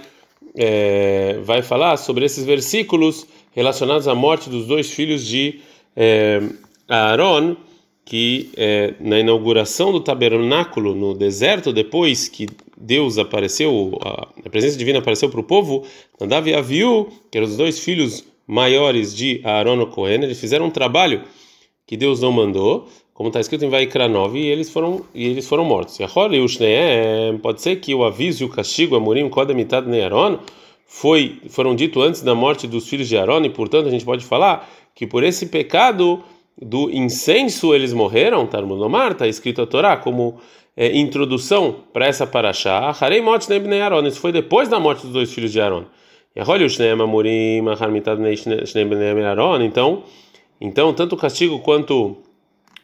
é, 0.55 1.39
vai 1.43 1.63
falar 1.63 1.97
sobre 1.97 2.27
esses 2.27 2.45
versículos 2.45 3.27
relacionados 3.53 4.07
à 4.07 4.15
morte 4.15 4.51
dos 4.51 4.67
dois 4.67 4.91
filhos 4.91 5.25
de 5.25 5.63
é, 5.97 6.43
Aaron, 6.87 7.57
que 8.05 8.51
é, 8.59 8.93
na 9.01 9.19
inauguração 9.19 9.91
do 9.91 10.01
tabernáculo 10.01 10.95
no 10.95 11.15
deserto, 11.15 11.73
depois 11.73 12.29
que 12.29 12.47
Deus 12.77 13.17
apareceu, 13.17 13.99
a, 14.03 14.29
a 14.45 14.51
presença 14.51 14.77
divina 14.77 14.99
apareceu 14.99 15.31
para 15.31 15.41
o 15.41 15.45
povo, 15.45 15.87
Nadav 16.21 16.47
e 16.47 16.55
Aviu, 16.55 17.09
que 17.31 17.39
eram 17.39 17.49
os 17.49 17.57
dois 17.57 17.79
filhos 17.79 18.34
maiores 18.47 19.15
de 19.15 19.41
Aaron 19.45 19.81
o 19.81 19.87
Cohen, 19.87 20.23
eles 20.23 20.41
fizeram 20.41 20.67
um 20.67 20.71
trabalho 20.71 21.23
que 21.87 21.97
Deus 21.97 22.21
não 22.21 22.33
mandou, 22.33 22.89
como 23.13 23.29
está 23.29 23.41
escrito 23.41 23.65
em 23.65 23.69
Vaikra 23.69 24.09
9, 24.09 24.39
e 24.39 24.47
eles 24.47 24.71
foram 24.71 25.05
e 25.15 25.27
eles 25.27 25.47
foram 25.47 25.65
mortos. 25.65 25.99
Pode 27.43 27.63
ser 27.63 27.77
que 27.77 27.95
o 27.95 28.05
aviso 28.05 28.43
e 28.43 28.47
o 28.47 28.49
castigo, 28.49 28.97
Amorim, 28.97 29.29
Kodemitad 29.29 29.87
nem 29.87 30.03
Aaron, 30.03 30.39
foi 30.87 31.41
foram 31.49 31.75
dito 31.75 32.01
antes 32.03 32.23
da 32.23 32.35
morte 32.35 32.67
dos 32.67 32.89
filhos 32.89 33.09
de 33.09 33.17
Aaron, 33.17 33.45
e 33.45 33.51
portanto 33.51 33.87
a 33.87 33.91
gente 33.91 34.05
pode 34.05 34.25
falar 34.25 34.69
que 34.95 35.07
por 35.07 35.23
esse 35.23 35.47
pecado 35.47 36.23
do 36.61 36.91
incenso 36.91 37.75
eles 37.75 37.93
morreram, 37.93 38.47
Tarmudomar, 38.47 39.13
está 39.13 39.27
escrito 39.27 39.63
a 39.63 39.67
Torá 39.67 39.97
como 39.97 40.39
é, 40.77 40.97
introdução 40.97 41.77
para 41.93 42.07
essa 42.07 42.27
paraxá. 42.27 42.95
Isso 44.07 44.21
foi 44.21 44.33
depois 44.33 44.69
da 44.69 44.79
morte 44.79 45.03
dos 45.03 45.13
dois 45.13 45.33
filhos 45.33 45.53
de 45.53 45.61
Aaron. 45.61 45.85
Então, 49.61 50.03
então 50.61 50.93
tanto 50.93 51.15
o 51.15 51.17
castigo 51.17 51.61
quanto 51.61 52.17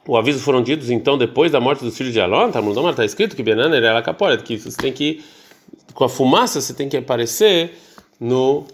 o 0.06 0.16
aviso 0.16 0.38
foram 0.40 0.62
ditos 0.62 0.88
então 0.88 1.18
depois 1.18 1.52
da 1.52 1.60
morte 1.60 1.84
dos 1.84 1.96
filhos 1.96 2.12
de 2.12 2.20
Alon, 2.20 2.50
tá 2.50 2.60
está 2.60 3.04
escrito 3.04 3.34
que 3.34 3.42
Benan 3.42 3.74
era 3.74 4.00
capora, 4.02 4.36
que 4.38 4.56
você 4.56 4.76
tem 4.76 4.92
que 4.92 5.22
com 5.94 6.04
a 6.04 6.08
fumaça 6.08 6.60
você 6.60 6.72
tem 6.72 6.88
que 6.88 6.96
aparecer 6.96 7.76
no 8.20 8.66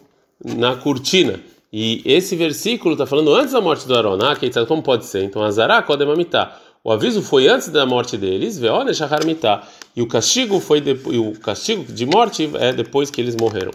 na 0.44 0.76
cortina. 0.76 1.40
E 1.72 2.00
esse 2.04 2.36
versículo 2.36 2.94
está 2.94 3.06
falando 3.06 3.34
antes 3.34 3.52
da 3.52 3.60
morte 3.60 3.86
do 3.86 3.94
Aaron. 3.94 4.18
Ah, 4.22 4.36
como 4.66 4.82
pode 4.82 5.04
ser? 5.04 5.24
Então, 5.24 5.42
Azará, 5.42 5.82
Kodemamita. 5.82 6.50
O 6.82 6.92
aviso 6.92 7.20
foi 7.20 7.48
antes 7.48 7.68
da 7.68 7.84
morte 7.84 8.16
deles, 8.16 8.58
Veone 8.58 8.94
Shaharmitá. 8.94 9.66
E 9.94 10.00
o 10.00 10.06
castigo 10.06 10.60
foi 10.60 10.80
depois, 10.80 11.18
o 11.18 11.32
castigo 11.32 11.92
de 11.92 12.06
morte 12.06 12.48
é 12.54 12.72
depois 12.72 13.10
que 13.10 13.20
eles 13.20 13.34
morreram. 13.34 13.72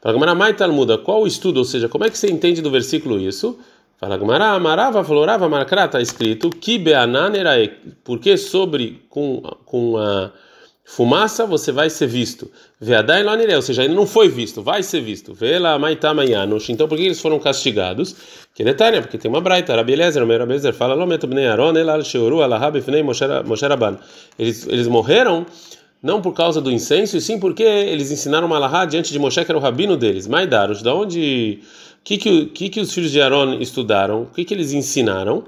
Fala 0.00 0.14
Gamaramai 0.14 0.54
Talmuda, 0.54 0.96
qual 0.96 1.22
o 1.22 1.26
estudo? 1.26 1.58
Ou 1.58 1.64
seja, 1.64 1.88
como 1.88 2.04
é 2.04 2.10
que 2.10 2.16
você 2.16 2.30
entende 2.30 2.62
do 2.62 2.70
versículo 2.70 3.18
isso? 3.18 3.58
Fala 3.98 4.16
Gamara, 4.16 4.52
Amarava, 4.52 5.04
Florava, 5.04 5.46
Maracrá, 5.46 5.84
está 5.84 6.00
escrito, 6.00 6.48
que 6.48 6.78
Beananerae, 6.78 7.70
porque 8.02 8.38
sobre 8.38 9.02
com, 9.10 9.42
com 9.66 9.98
a 9.98 10.30
fumaça 10.86 11.44
você 11.44 11.70
vai 11.70 11.90
ser 11.90 12.06
visto. 12.06 12.50
Veadai 12.80 13.22
Lanire, 13.22 13.54
ou 13.54 13.60
seja, 13.60 13.82
ainda 13.82 13.94
não 13.94 14.06
foi 14.06 14.26
visto, 14.30 14.62
vai 14.62 14.82
ser 14.82 15.02
visto. 15.02 15.34
Vela 15.34 15.78
Maitamayanush. 15.78 16.72
Então 16.72 16.88
por 16.88 16.96
que 16.96 17.04
eles 17.04 17.20
foram 17.20 17.38
castigados? 17.38 18.16
Que 18.54 18.64
detalhe, 18.64 19.02
porque 19.02 19.18
tem 19.18 19.30
uma 19.30 19.42
braita, 19.42 19.76
Rabi 19.76 19.92
Eliezer, 19.92 20.26
Rabi 20.26 20.32
Eliezer 20.32 20.72
fala, 20.72 20.94
Lometo 20.94 21.26
Bnei 21.26 21.46
Aaron, 21.46 21.76
Elal 21.76 22.02
Sheuru, 22.02 22.40
Alahab 22.40 22.80
Fnei 22.80 23.02
Moshe 23.02 23.66
Rabban. 23.66 23.98
Eles, 24.38 24.66
eles 24.66 24.88
morreram 24.88 25.44
não 26.02 26.22
por 26.22 26.32
causa 26.32 26.60
do 26.60 26.70
incenso, 26.70 27.16
e 27.16 27.20
sim 27.20 27.38
porque 27.38 27.62
eles 27.62 28.10
ensinaram 28.10 28.48
Malahá 28.48 28.84
diante 28.84 29.12
de 29.12 29.18
Moshe, 29.18 29.44
que 29.44 29.50
era 29.50 29.58
o 29.58 29.60
rabino 29.60 29.96
deles. 29.96 30.26
Maidaros, 30.26 30.82
da 30.82 30.94
onde. 30.94 31.60
O 32.00 32.02
que, 32.02 32.16
que, 32.16 32.46
que, 32.46 32.68
que 32.70 32.80
os 32.80 32.94
filhos 32.94 33.10
de 33.10 33.20
Aaron 33.20 33.60
estudaram? 33.60 34.22
O 34.22 34.26
que, 34.26 34.44
que 34.44 34.54
eles 34.54 34.72
ensinaram? 34.72 35.44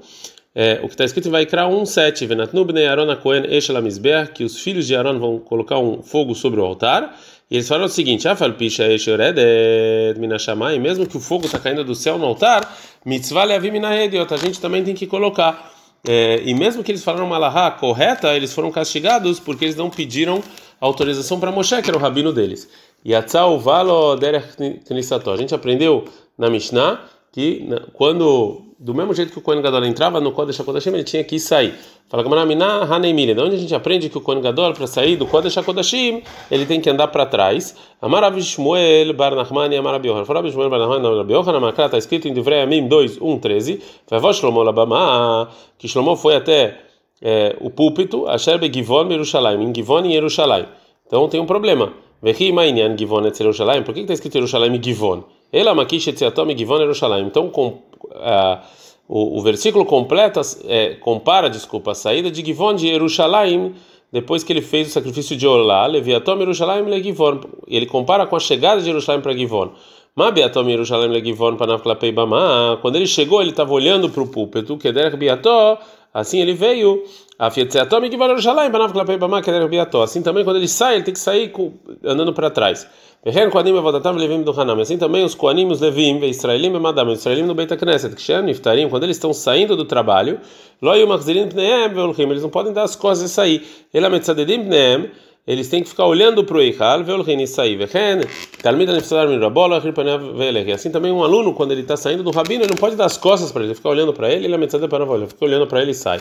É, 0.55 0.79
o 0.83 0.87
que 0.87 0.93
está 0.93 1.03
escrito 1.03 1.27
em 1.29 1.31
Vaikra 1.31 1.63
1:7, 1.63 2.27
Venatnu 2.27 2.63
bnei 2.63 2.85
Aaron 2.85 3.09
a 3.09 3.15
Cohen 3.15 3.43
eshelamizber, 3.49 4.31
que 4.31 4.43
os 4.43 4.59
filhos 4.59 4.85
de 4.85 4.95
Aaron 4.95 5.17
vão 5.17 5.39
colocar 5.39 5.79
um 5.79 6.03
fogo 6.03 6.35
sobre 6.35 6.59
o 6.59 6.63
altar. 6.63 7.17
E 7.49 7.55
eles 7.55 7.67
falaram 7.67 7.87
o 7.87 7.89
seguinte: 7.89 8.27
Afal 8.27 8.53
pisha 8.53 8.87
esheredet 8.91 10.19
minashamai, 10.19 10.77
mesmo 10.77 11.07
que 11.07 11.17
o 11.17 11.19
fogo 11.19 11.47
está 11.47 11.57
caindo 11.57 11.83
do 11.83 11.95
céu 11.95 12.19
no 12.19 12.25
altar, 12.25 12.71
mitzvah 13.03 13.45
leavim 13.45 13.71
minahediot, 13.71 14.31
a 14.31 14.37
gente 14.37 14.61
também 14.61 14.83
tem 14.83 14.93
que 14.93 15.07
colocar. 15.07 15.73
É, 16.05 16.41
e 16.43 16.53
mesmo 16.53 16.83
que 16.83 16.91
eles 16.91 17.03
falaram 17.03 17.25
uma 17.25 17.37
alahá 17.37 17.71
correta, 17.71 18.35
eles 18.35 18.53
foram 18.53 18.71
castigados 18.71 19.39
porque 19.39 19.65
eles 19.65 19.75
não 19.75 19.89
pediram 19.89 20.43
autorização 20.79 21.39
para 21.39 21.51
Moshe, 21.51 21.81
que 21.81 21.89
era 21.89 21.97
o 21.97 22.01
rabino 22.01 22.33
deles. 22.33 22.67
A 23.05 23.45
valo 23.57 24.15
derech 24.15 24.47
A 25.33 25.37
gente 25.37 25.55
aprendeu 25.55 26.05
na 26.37 26.49
Mishnah 26.49 26.99
que 27.33 27.67
quando 27.91 28.61
do 28.83 28.93
mesmo 28.93 29.13
jeito 29.13 29.31
que 29.31 29.39
o 29.39 29.41
Kohen 29.41 29.61
Gadol 29.61 29.85
entrava 29.85 30.19
no 30.19 30.33
Kodesh 30.33 30.59
HaKodashim, 30.59 30.89
ele 30.89 31.05
tinha 31.05 31.23
que 31.23 31.39
sair. 31.39 31.73
Fala 32.09 32.21
Gamara 32.21 32.41
Haneimile, 32.41 33.33
de 33.33 33.41
onde 33.41 33.55
a 33.55 33.57
gente 33.57 33.73
aprende 33.73 34.09
que 34.09 34.17
o 34.17 34.21
Kohen 34.21 34.41
Gadol, 34.41 34.73
para 34.73 34.85
sair 34.87 35.15
do 35.15 35.25
Kodesh 35.25 35.57
HaKodashim, 35.57 36.21
ele 36.51 36.65
tem 36.65 36.81
que 36.81 36.89
andar 36.89 37.07
para 37.07 37.25
trás. 37.25 37.75
Amarav 38.01 38.39
Shmuel 38.41 39.13
Bar 39.13 39.35
Nachman 39.35 39.73
e 39.73 39.77
Amarav 39.77 40.05
Yohan. 40.05 40.25
Fala 40.25 40.51
Shmuel 40.51 40.69
Bar 40.69 40.79
Nachman 40.79 41.01
e 41.01 41.07
Amarav 41.07 41.31
Yohan, 41.31 41.57
Amakra, 41.57 41.85
está 41.85 41.97
escrito 41.97 42.27
em 42.27 42.33
Divrei 42.33 42.61
Amim 42.61 42.87
2, 42.87 43.19
1, 43.21 43.39
13. 43.39 43.81
Vavó 44.09 44.33
Shlomo 44.33 44.61
Labama, 44.61 45.49
que 45.77 45.87
Shlomo 45.87 46.17
foi 46.17 46.35
até 46.35 46.77
é, 47.21 47.55
o 47.61 47.69
púlpito, 47.69 48.27
Asher 48.27 48.59
Begivon 48.59 49.09
Yerushalayim, 49.09 49.63
em 49.63 49.73
Givon 49.73 50.05
e 50.05 50.13
Yerushalayim. 50.13 50.65
Então 51.07 51.29
tem 51.29 51.39
um 51.39 51.45
problema. 51.45 51.93
Vehi 52.23 52.53
Mainian 52.53 52.97
Givon 52.97 53.25
et 53.27 53.37
Yerushalayim. 53.37 53.83
Por 53.83 53.93
que 53.93 53.99
está 53.99 54.13
escrito 54.13 54.35
Yerushalayim 54.35 54.75
e 54.75 54.81
Givon? 54.81 55.23
Ela 55.51 55.75
Makish 55.75 56.07
Etziatom 56.07 56.49
e 56.51 56.57
Givon 56.57 56.79
Yerushalayim. 56.79 57.27
Então, 57.27 57.49
com 57.49 57.67
uh, 57.67 58.59
o, 59.09 59.39
o, 59.39 59.41
versículo 59.41 59.83
completa, 59.85 60.39
é, 60.65 60.95
compara, 60.95 61.49
desculpa, 61.49 61.91
a 61.91 61.95
saída 61.95 62.31
de 62.31 62.43
Givon 62.43 62.75
de 62.75 62.87
Jerusalém 62.87 63.73
depois 64.13 64.43
que 64.43 64.53
ele 64.53 64.61
fez 64.61 64.89
o 64.89 64.91
sacrifício 64.91 65.35
de 65.35 65.47
Olá, 65.47 65.87
Leviatom 65.87 66.37
Jerusalém 66.37 66.85
le 66.85 67.01
Givon. 67.01 67.41
Ele 67.67 67.87
compara 67.87 68.27
com 68.27 68.35
a 68.35 68.39
chegada 68.39 68.79
de 68.79 68.85
Jerusalém 68.85 69.21
para 69.21 69.33
Givon. 69.33 69.71
Mabiatom 70.15 70.69
Jerusalém 70.69 71.09
le 71.09 71.25
Givon 71.25 71.57
panavklapei 71.57 72.11
bama. 72.11 72.77
Quando 72.79 72.95
ele 72.95 73.07
chegou, 73.07 73.41
ele 73.41 73.49
estava 73.49 73.73
olhando 73.73 74.09
para 74.11 74.21
o 74.21 74.27
púlpito, 74.27 74.77
que 74.77 74.91
derek 74.91 75.17
biató, 75.17 75.79
assim 76.13 76.39
ele 76.39 76.53
veio. 76.53 77.03
Assim 80.03 80.21
também 80.21 80.43
quando 80.43 80.57
ele 80.57 80.67
sai, 80.67 80.95
ele 80.95 81.03
tem 81.03 81.13
que 81.13 81.19
sair 81.19 81.51
andando 82.03 82.33
para 82.33 82.49
trás. 82.49 82.87
Assim 84.81 84.97
também 84.97 85.23
os 85.23 85.33
Koanim, 85.33 85.67
os 85.67 85.79
Levim, 85.79 86.19
Israelim 86.25 86.75
e 86.75 86.79
Madam, 86.79 87.11
Israelim 87.13 87.43
no 87.43 87.53
Beit 87.55 87.73
Knesset, 87.77 88.15
Niftarim, 88.43 88.89
quando 88.89 89.03
eles 89.03 89.15
estão 89.15 89.33
saindo 89.33 89.77
do 89.77 89.85
trabalho, 89.85 90.39
eles 90.81 92.41
não 92.41 92.49
podem 92.49 92.73
dar 92.73 92.83
as 92.83 92.97
costas 92.97 93.31
e 93.31 93.33
sair. 93.33 93.65
Eles 95.45 95.67
têm 95.69 95.83
que 95.83 95.89
ficar 95.89 96.05
olhando 96.05 96.43
para 96.43 96.57
o 96.57 96.61
Eichal, 96.61 97.01
e 97.01 97.47
sair. 97.47 97.77
Assim 100.73 100.91
também 100.91 101.11
um 101.11 101.23
aluno, 101.23 101.53
quando 101.53 101.71
ele 101.71 101.81
está 101.81 101.95
saindo 101.95 102.23
do 102.23 102.31
rabino, 102.31 102.63
ele 102.63 102.71
não 102.71 102.77
pode 102.77 102.97
dar 102.97 103.05
as 103.05 103.17
costas 103.17 103.51
para 103.51 103.61
ele, 103.61 103.69
ele 103.69 103.75
fica 103.75 103.87
olhando 103.89 104.13
para 104.13 104.29
ele, 104.31 104.47
ele 104.47 104.67
fica 105.27 105.45
olhando 105.45 105.67
para 105.67 105.81
ele 105.81 105.91
e 105.91 105.95
sai. 105.95 106.19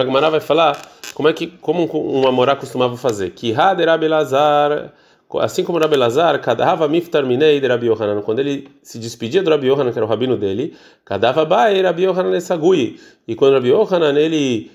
Agora 0.00 0.30
vai 0.30 0.40
falar 0.40 0.80
como 1.14 1.28
é 1.28 1.32
que 1.32 1.46
como 1.46 1.88
um 1.92 2.26
amorá 2.26 2.56
costumava 2.56 2.96
fazer. 2.96 3.30
Que 3.30 3.54
Haderabelazar 3.54 4.92
assim 5.40 5.64
como 5.64 5.78
Rabi 5.78 5.96
Lazar, 5.96 6.40
Kadava 6.40 6.88
Miftar 6.88 7.24
Minei 7.24 7.60
de 7.60 7.66
Rabi 7.66 7.86
Yohanan, 7.86 8.22
quando 8.22 8.40
ele 8.40 8.68
se 8.82 8.98
despedia 8.98 9.42
do 9.42 9.50
Rabi 9.50 9.66
Yohanan, 9.66 9.92
que 9.92 9.98
era 9.98 10.04
o 10.04 10.08
rabino 10.08 10.36
dele, 10.36 10.74
Kadava 11.04 11.44
Bae 11.44 11.80
Rabi 11.80 12.02
Yohanan 12.02 12.36
Esagui, 12.36 13.00
e 13.26 13.34
quando 13.34 13.54
Rabi 13.54 13.68
Yohanan 13.68 14.18
ele, 14.18 14.70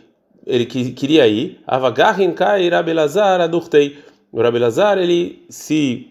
ele 0.46 0.66
queria 0.66 1.28
ir, 1.28 1.60
Avagahin 1.68 2.32
Kai 2.34 2.70
Rabi 2.70 2.94
Lazar 2.94 3.42
Adurtei, 3.42 3.98
o 4.32 4.42
Rabi 4.42 4.60
Lazar 4.60 4.98
ele 4.98 5.46
se 5.50 6.08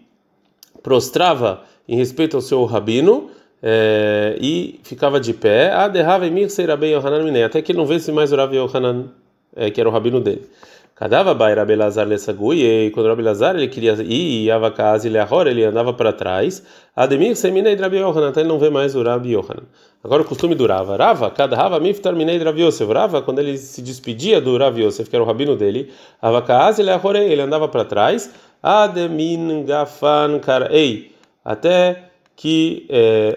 prostrava 0.82 1.62
em 1.88 1.96
respeito 1.96 2.36
ao 2.36 2.40
seu 2.40 2.64
rabino, 2.64 3.30
é, 3.62 4.36
e 4.40 4.80
ficava 4.82 5.18
de 5.18 5.32
pé, 5.32 5.70
Aderrava 5.70 6.26
Emir 6.26 6.48
Rabi 6.66 6.92
Yohanan 6.92 7.24
Minei, 7.24 7.44
até 7.44 7.62
que 7.62 7.72
ele 7.72 7.78
não 7.78 7.86
visse 7.86 8.12
mais 8.12 8.32
o 8.32 8.36
Rabi 8.36 8.56
Yohanan, 8.56 9.06
é, 9.54 9.70
que 9.70 9.80
era 9.80 9.88
o 9.88 9.92
rabino 9.92 10.20
dele. 10.20 10.46
Cadava 10.94 11.34
vai 11.34 11.54
Rabelazar 11.54 12.08
Lessagui, 12.08 12.64
e 12.64 12.90
quando 12.90 13.08
Rabelazar 13.08 13.54
ele 13.54 13.68
queria 13.68 13.92
ir, 14.02 14.44
e 14.44 14.50
Avakaz 14.50 15.04
e 15.04 15.08
ele 15.08 15.64
andava 15.64 15.92
para 15.92 16.10
trás. 16.10 16.62
Ademir 16.96 17.36
Seminei 17.36 17.74
Rabi 17.76 17.98
Yohanan, 17.98 18.30
até 18.30 18.40
ele 18.40 18.48
não 18.48 18.58
vê 18.58 18.70
mais 18.70 18.94
o 18.94 19.02
Rabi 19.02 19.32
Yohanan. 19.32 19.64
Agora 20.02 20.22
o 20.22 20.24
costume 20.24 20.54
durava. 20.54 20.96
Rava, 20.96 21.30
cada 21.30 21.54
Rava 21.54 21.78
Miftar 21.80 22.14
Minei 22.14 22.38
Rabi 22.38 22.62
Yosef. 22.62 22.90
Rava, 22.90 23.20
quando 23.20 23.40
ele 23.40 23.58
se 23.58 23.82
despedia 23.82 24.40
do 24.40 24.56
Rabi 24.56 24.84
Yosef, 24.84 25.10
que 25.10 25.14
era 25.14 25.22
o 25.22 25.26
rabino 25.26 25.54
dele, 25.54 25.92
Avakaz 26.22 26.78
e 26.78 26.82
Leahor, 26.82 27.16
ele 27.16 27.42
andava 27.42 27.68
para 27.68 27.84
trás. 27.84 28.32
Ademin 28.62 29.66
Gafan 29.66 30.38
Karei, 30.38 31.12
até 31.44 32.05
que 32.36 32.86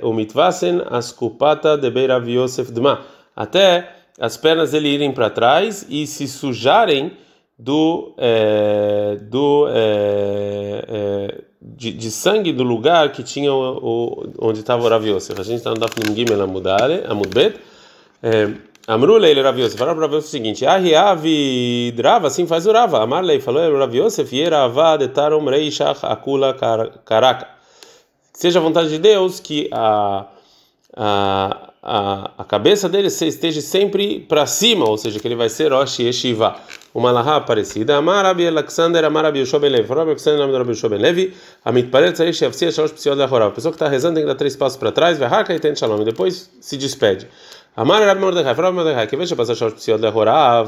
o 0.01 0.11
Mitvasen 0.13 0.81
Askupata 0.89 1.77
de 1.77 1.89
Beirav 1.89 2.27
Yosef 2.29 2.71
Dma, 2.71 3.01
até 3.35 3.95
as 4.19 4.35
pernas 4.35 4.71
dele 4.71 4.89
irem 4.89 5.11
para 5.11 5.29
trás 5.29 5.85
e 5.89 6.05
se 6.05 6.27
sujarem 6.27 7.13
do, 7.57 8.13
é, 8.17 9.17
do 9.21 9.67
é, 9.69 10.85
é, 10.87 11.41
de, 11.61 11.91
de, 11.91 12.11
sangue 12.11 12.53
do 12.53 12.63
lugar 12.63 13.11
que 13.11 13.23
tinha 13.23 13.53
o, 13.53 13.77
o 13.77 14.47
onde 14.47 14.59
estava 14.59 14.83
o 14.83 14.89
Rav 14.89 15.05
Yosef. 15.05 15.39
A 15.39 15.43
gente 15.43 15.57
está 15.57 15.69
no 15.69 15.77
Daf 15.77 15.93
Gimel 16.15 16.41
Amudale, 16.41 17.03
Amudbet. 17.07 17.59
Amrule 18.87 19.29
ele 19.29 19.41
Rav 19.41 19.59
Yosef. 19.59 19.77
Falaram 19.77 19.97
para 19.97 20.07
Rav 20.07 20.15
Yosef 20.15 20.29
o 20.29 20.31
seguinte: 20.31 20.65
Ahiavi 20.65 21.91
drava, 21.95 22.27
assim 22.27 22.47
faz 22.47 22.65
o 22.65 22.71
Rava. 22.71 23.03
Amarlei 23.03 23.41
falou 23.41 23.77
Rav 23.77 23.93
Yosef, 23.93 24.33
Yerava 24.33 24.97
detarum 24.97 25.45
reishach 25.45 25.99
akula 26.03 26.53
karaka. 27.05 27.58
Seja 28.39 28.59
a 28.59 28.61
vontade 28.61 28.87
de 28.87 28.99
Deus 28.99 29.39
que 29.41 29.69
a, 29.69 30.25
a 30.95 31.69
a, 31.81 32.31
a 32.37 32.43
cabeça 32.43 32.89
dele 32.89 33.07
esteja 33.07 33.61
sempre 33.61 34.19
para 34.19 34.45
cima, 34.45 34.87
ou 34.87 34.97
seja, 34.97 35.19
que 35.19 35.27
ele 35.27 35.35
vai 35.35 35.49
ser 35.49 35.71
Rosh 35.71 35.99
Yeshiva. 35.99 36.55
Uma 36.93 37.11
lahá 37.11 37.39
parecida. 37.39 37.97
Amar 37.97 38.25
Rabi 38.25 38.47
Alexander, 38.47 39.05
Amar 39.05 39.23
Rabi 39.23 39.39
Yoshua 39.39 39.59
Ben 39.59 39.69
Levi. 39.69 39.87
Rabi 39.87 40.09
Alexander, 40.11 40.47
do 40.47 40.57
Rabi 40.57 40.71
Yoshua 40.71 40.89
Ben 40.89 40.99
Levi. 40.99 41.33
Amit 41.63 41.89
Parel 41.89 42.11
Tzarei 42.11 42.33
Shevsia 42.33 42.71
Shalosh 42.71 42.93
Psiot 42.93 43.15
Lechorah. 43.15 43.47
A 43.47 43.51
pessoa 43.51 43.71
que 43.71 43.75
está 43.75 43.87
rezando 43.87 44.15
tem 44.15 44.23
que 44.23 44.27
dar 44.27 44.35
três 44.35 44.55
passos 44.55 44.77
para 44.77 44.91
trás, 44.91 45.17
vai 45.17 45.29
Haka 45.29 45.53
e 45.53 45.59
tem 45.59 45.75
Shalom. 45.75 46.01
E 46.01 46.05
depois 46.05 46.49
se 46.59 46.77
despede. 46.77 47.27
Amar 47.75 48.01
Rabi 48.01 48.19
Mordechai. 48.19 48.53
Rabi 48.53 48.75
Mordechai, 48.75 49.07
que 49.07 49.15
veja 49.15 49.35
passar 49.35 49.55
Shalosh 49.55 49.75
Psiot 49.75 50.01
Lechorah, 50.01 50.65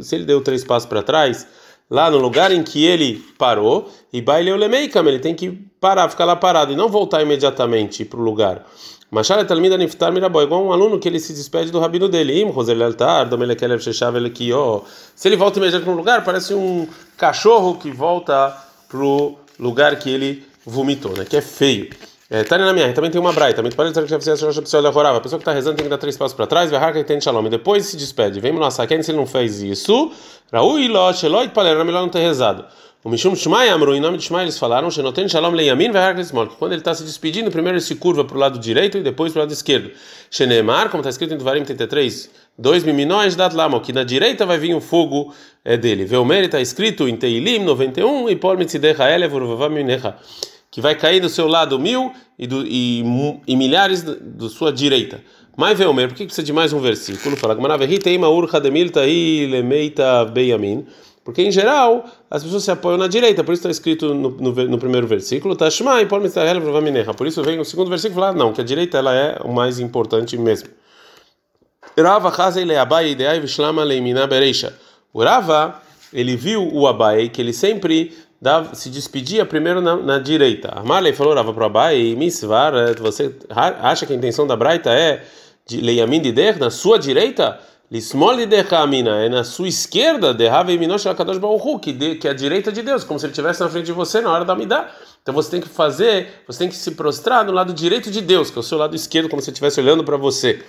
se 0.00 0.14
ele 0.14 0.24
deu 0.24 0.42
três 0.42 0.62
passos 0.62 0.88
para 0.88 1.02
trás, 1.02 1.46
lá 1.90 2.10
no 2.10 2.18
lugar 2.18 2.50
em 2.52 2.62
que 2.62 2.84
ele 2.84 3.24
parou, 3.38 3.88
e 4.12 4.20
baile 4.20 4.54
Lemeikam, 4.54 5.06
ele 5.06 5.18
tem 5.18 5.34
que 5.34 5.50
parar, 5.80 6.08
ficar 6.08 6.24
lá 6.24 6.36
parado 6.36 6.72
e 6.72 6.76
não 6.76 6.88
voltar 6.88 7.22
imediatamente 7.22 8.04
para 8.04 8.18
o 8.18 8.22
lugar. 8.22 8.64
Machal 9.10 9.44
Talmida 9.44 9.76
Niftar 9.76 10.12
Mirabó, 10.12 10.42
igual 10.42 10.64
um 10.64 10.72
aluno 10.72 10.98
que 10.98 11.06
ele 11.06 11.20
se 11.20 11.32
despede 11.32 11.70
do 11.70 11.78
rabino 11.78 12.08
dele. 12.08 12.40
Im, 12.40 12.50
Roser 12.50 12.80
Altar, 12.82 13.28
Domelekelev 13.28 13.80
Sheshav 13.80 14.16
Elekio. 14.16 14.82
Se 15.14 15.28
ele 15.28 15.36
volta 15.36 15.58
imediatamente 15.58 15.84
para 15.84 15.92
um 15.94 15.96
lugar, 15.96 16.24
parece 16.24 16.52
um 16.52 16.88
cachorro 17.16 17.76
que 17.76 17.92
volta 17.92 18.56
para 18.88 18.98
o 18.98 19.38
lugar 19.56 19.96
que 20.00 20.10
ele 20.10 20.44
vomitou, 20.66 21.12
né? 21.16 21.24
Que 21.24 21.36
é 21.36 21.40
feio. 21.40 21.90
É, 22.30 22.42
tá 22.42 22.56
na 22.56 22.72
minha, 22.72 22.90
também 22.92 23.10
tem 23.10 23.20
uma 23.20 23.32
braita. 23.32 23.56
Também 23.56 23.70
pode 23.72 23.92
que 23.92 24.14
a 24.14 24.18
pessoa 24.18 24.36
pessoa 25.20 25.38
que 25.38 25.42
está 25.42 25.52
rezando 25.52 25.76
tem 25.76 25.84
que 25.84 25.90
dar 25.90 25.98
três 25.98 26.16
passos 26.16 26.34
para 26.34 26.46
trás, 26.46 26.70
e 26.72 27.04
tem 27.04 27.20
shalom. 27.20 27.46
E 27.46 27.50
depois 27.50 27.86
se 27.86 27.96
despede. 27.96 28.40
Vem 28.40 28.52
no 28.52 28.64
Asaken, 28.64 29.02
se 29.02 29.10
ele 29.10 29.18
não 29.18 29.26
fez 29.26 29.60
isso. 29.62 30.10
Raui 30.50 30.88
Lot, 30.88 31.24
Eloit 31.24 31.52
Paler, 31.52 31.74
era 31.74 31.84
melhor 31.84 32.00
não 32.00 32.08
ter 32.08 32.20
rezado. 32.20 32.64
O 33.04 33.10
Mishum 33.10 33.36
Shmai 33.36 33.68
Amru, 33.68 33.94
em 33.94 34.00
nome 34.00 34.16
de 34.16 34.24
Shmai, 34.24 34.44
eles 34.44 34.58
falaram: 34.58 34.90
Shenoten 34.90 35.28
Shalom 35.28 35.50
Leiamin 35.50 35.90
Smol. 36.20 36.46
Quando 36.58 36.72
ele 36.72 36.80
está 36.80 36.94
se 36.94 37.04
despedindo, 37.04 37.50
primeiro 37.50 37.76
ele 37.76 37.84
se 37.84 37.94
curva 37.96 38.24
para 38.24 38.34
o 38.34 38.40
lado 38.40 38.58
direito 38.58 38.96
e 38.96 39.02
depois 39.02 39.30
para 39.30 39.40
o 39.40 39.42
lado 39.42 39.52
esquerdo. 39.52 39.90
Shenemar, 40.30 40.88
como 40.88 41.02
está 41.02 41.10
escrito 41.10 41.34
em 41.34 41.36
Devarim 41.36 41.62
33, 41.62 42.30
dois 42.58 42.82
miminóis 42.82 43.36
dat 43.36 43.54
lama, 43.54 43.78
que 43.80 43.92
na 43.92 44.04
direita 44.04 44.46
vai 44.46 44.56
vir 44.56 44.74
o 44.74 44.80
fogo 44.80 45.34
é, 45.62 45.76
dele. 45.76 46.06
Veomer 46.06 46.44
está 46.44 46.62
escrito 46.62 47.06
em 47.06 47.14
Teilim 47.14 47.58
91 47.58 48.30
e 48.30 48.36
Por 48.36 48.56
Mitzidecha 48.56 49.10
Elev 49.10 49.34
Urvavaminecha 49.34 50.16
que 50.74 50.80
vai 50.80 50.96
cair 50.96 51.20
do 51.20 51.28
seu 51.28 51.46
lado 51.46 51.78
mil 51.78 52.10
e, 52.36 52.48
do, 52.48 52.66
e, 52.66 53.04
e 53.46 53.56
milhares 53.56 54.02
da 54.02 54.48
sua 54.48 54.72
direita. 54.72 55.22
Mas 55.56 55.78
Veomer, 55.78 56.08
por 56.08 56.16
que 56.16 56.24
precisa 56.24 56.44
de 56.44 56.52
mais 56.52 56.72
um 56.72 56.80
versículo? 56.80 57.36
Fala 57.36 57.54
porque 61.22 61.42
em 61.42 61.52
geral 61.52 62.04
as 62.28 62.42
pessoas 62.42 62.64
se 62.64 62.72
apoiam 62.72 62.98
na 62.98 63.06
direita, 63.06 63.44
por 63.44 63.52
isso 63.52 63.60
está 63.60 63.70
escrito 63.70 64.12
no, 64.12 64.30
no, 64.30 64.52
no 64.52 64.76
primeiro 64.76 65.06
versículo, 65.06 65.54
Por 65.54 67.26
isso 67.28 67.40
vem 67.44 67.60
o 67.60 67.64
segundo 67.64 67.88
versículo 67.88 68.20
falar 68.20 68.32
não, 68.32 68.52
que 68.52 68.60
a 68.60 68.64
direita 68.64 68.98
ela 68.98 69.14
é 69.14 69.38
o 69.44 69.52
mais 69.52 69.78
importante 69.78 70.36
mesmo. 70.36 70.70
O 75.12 75.22
Rava, 75.22 75.80
ele 76.12 76.34
viu 76.34 76.68
o 76.72 76.88
Abai 76.88 77.28
que 77.28 77.40
ele 77.40 77.52
sempre 77.52 78.12
dava, 78.44 78.74
se 78.74 78.90
despedia 78.90 79.46
primeiro 79.46 79.80
na, 79.80 79.96
na 79.96 80.18
direita. 80.18 80.68
A 80.68 80.84
Marley 80.84 81.14
falou, 81.14 81.32
Rava 81.32 81.54
para 81.54 81.64
Abai, 81.64 82.14
Misvar, 82.14 82.74
eh, 82.74 82.94
você 82.94 83.34
acha 83.48 84.04
que 84.04 84.12
a 84.12 84.16
intenção 84.16 84.46
da 84.46 84.54
Braita 84.54 84.90
é 84.90 85.24
de 85.66 85.80
Leiamin 85.80 86.20
de 86.20 86.30
Der, 86.30 86.58
na 86.58 86.68
sua 86.68 86.98
direita? 86.98 87.58
Lismol 87.90 88.36
de 88.36 88.44
Dekamina, 88.44 89.24
é 89.24 89.30
na 89.30 89.44
sua 89.44 89.66
esquerda, 89.66 90.34
de 90.34 90.46
Rava 90.46 90.72
e 90.72 90.78
Minosh 90.78 91.06
Akadosh 91.06 91.38
Baruchu, 91.38 91.78
que 91.78 92.18
é 92.22 92.30
a 92.30 92.34
direita 92.34 92.70
de 92.70 92.82
Deus, 92.82 93.02
como 93.02 93.18
se 93.18 93.24
ele 93.24 93.32
estivesse 93.32 93.60
na 93.60 93.68
frente 93.70 93.86
de 93.86 93.92
você 93.92 94.20
na 94.20 94.30
hora 94.30 94.44
da 94.44 94.54
Midá. 94.54 94.90
Então 95.22 95.34
você 95.34 95.50
tem 95.50 95.60
que 95.62 95.68
fazer, 95.68 96.42
você 96.46 96.58
tem 96.58 96.68
que 96.68 96.76
se 96.76 96.90
prostrar 96.90 97.46
no 97.46 97.52
lado 97.52 97.72
direito 97.72 98.10
de 98.10 98.20
Deus, 98.20 98.50
que 98.50 98.58
é 98.58 98.60
o 98.60 98.62
seu 98.62 98.76
lado 98.76 98.94
esquerdo, 98.94 99.30
como 99.30 99.40
se 99.40 99.48
ele 99.48 99.54
estivesse 99.54 99.80
olhando 99.80 100.04
para 100.04 100.18
você. 100.18 100.62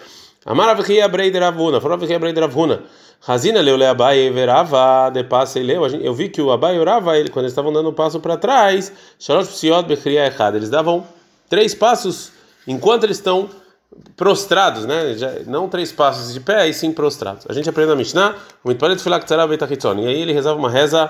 Amaravia 0.46 1.08
Breider 1.08 1.42
Avuna, 1.42 1.82
Faravia 1.82 2.20
Breider 2.20 2.44
Avuna. 2.44 2.84
Razina 3.20 3.62
leu 3.62 3.76
le 3.76 3.88
Abai 3.88 4.30
verava 4.30 5.10
de 5.10 5.24
passe 5.24 5.60
leu. 5.64 5.88
Eu 5.88 6.14
vi 6.14 6.30
que 6.30 6.40
o 6.40 6.52
Abai 6.52 6.78
orava 6.78 7.18
ele 7.18 7.30
quando 7.30 7.46
eles 7.46 7.52
estavam 7.52 7.74
dando 7.74 7.90
um 7.90 7.94
passo 7.94 8.20
para 8.20 8.38
trás. 8.38 8.94
Shalosh 9.18 9.48
psiot 9.48 9.88
bechria 9.88 10.28
errado. 10.28 10.56
Eles 10.56 10.70
davam 10.70 11.04
três 11.50 11.74
passos 11.74 12.32
enquanto 12.68 13.06
eles 13.06 13.18
estão 13.18 13.50
prostrados, 14.16 14.86
né? 14.86 15.16
Não 15.48 15.68
três 15.68 15.92
passos 15.92 16.32
de 16.32 16.40
pé, 16.40 16.68
e 16.68 16.74
sim 16.74 16.92
prostrados. 16.92 17.46
A 17.50 17.54
gente 17.54 17.68
aprende 17.68 17.90
na 17.90 17.96
Mishnah, 17.96 18.36
o 18.64 18.70
mitpalet 18.70 19.02
filak 19.02 19.26
tzara 19.26 19.48
beitachitzon. 19.48 20.00
E 20.00 20.08
aí 20.08 20.22
ele 20.22 20.34
rezava 20.34 20.60
uma 20.60 20.70
reza 20.70 21.10